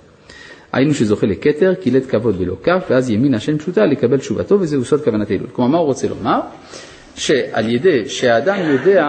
היינו 0.77 0.95
שזוכה 0.95 1.27
לכתר, 1.27 1.75
קילט 1.75 2.03
כבוד 2.09 2.35
ולא 2.39 2.57
כף, 2.63 2.87
ואז 2.91 3.11
ימין 3.11 3.35
השם 3.35 3.59
פשוטה 3.59 3.87
לקבל 3.87 4.19
תשובתו, 4.19 4.61
וזהו 4.61 4.85
סוד 4.85 5.05
כוונת 5.05 5.31
אלול. 5.31 5.47
כלומר, 5.53 5.71
מה 5.71 5.79
הוא 5.79 5.87
רוצה 5.87 6.09
לומר? 6.09 6.41
שעל 7.17 7.69
ידי 7.69 8.09
שהאדם 8.09 8.57
יודע 8.73 9.07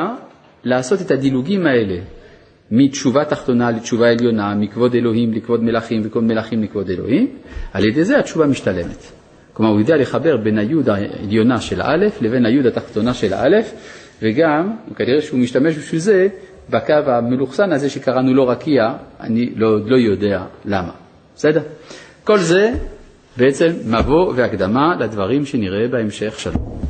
לעשות 0.64 1.02
את 1.02 1.12
הדילוגים 1.12 1.66
האלה 1.66 1.96
מתשובה 2.72 3.26
תחתונה 3.26 3.72
לתשובה 3.72 4.10
עליונה, 4.10 4.56
מכבוד 4.56 4.96
אלוהים 4.96 5.34
לכבוד 5.34 5.64
מלכים 5.64 6.02
וכבוד 6.06 6.24
מלכים 6.24 6.64
לכבוד 6.64 6.90
אלוהים, 6.90 7.28
על 7.74 7.86
ידי 7.86 8.04
זה 8.04 8.20
התשובה 8.20 8.48
משתלמת. 8.48 9.12
כלומר, 9.54 9.72
הוא 9.72 9.80
יודע 9.80 9.96
לחבר 9.96 10.38
בין 10.38 10.58
היוד 10.58 10.90
העליונה 10.90 11.62
של 11.62 11.82
האלף 11.82 12.22
לבין 12.22 12.46
היוד 12.46 12.66
התחתונה 12.66 13.14
של 13.14 13.34
האלף, 13.34 13.74
וגם, 14.22 14.76
כנראה 14.96 15.22
שהוא 15.22 15.40
משתמש 15.40 15.78
בשביל 15.78 16.00
זה, 16.00 16.28
בקו 16.70 16.94
המלוכסן 16.94 17.72
הזה 17.72 17.90
שקראנו 17.90 18.34
לו 18.34 18.48
רקיע, 18.48 18.94
אני 19.20 19.50
לא, 19.56 19.80
לא 19.86 19.98
יודע 19.98 20.44
למה. 20.66 21.07
בסדר? 21.38 21.62
כל 22.24 22.38
זה 22.38 22.72
בעצם 23.38 23.68
מבוא 23.86 24.34
והקדמה 24.36 24.96
לדברים 25.00 25.46
שנראה 25.46 25.88
בהמשך 25.92 26.40
שלום. 26.40 26.82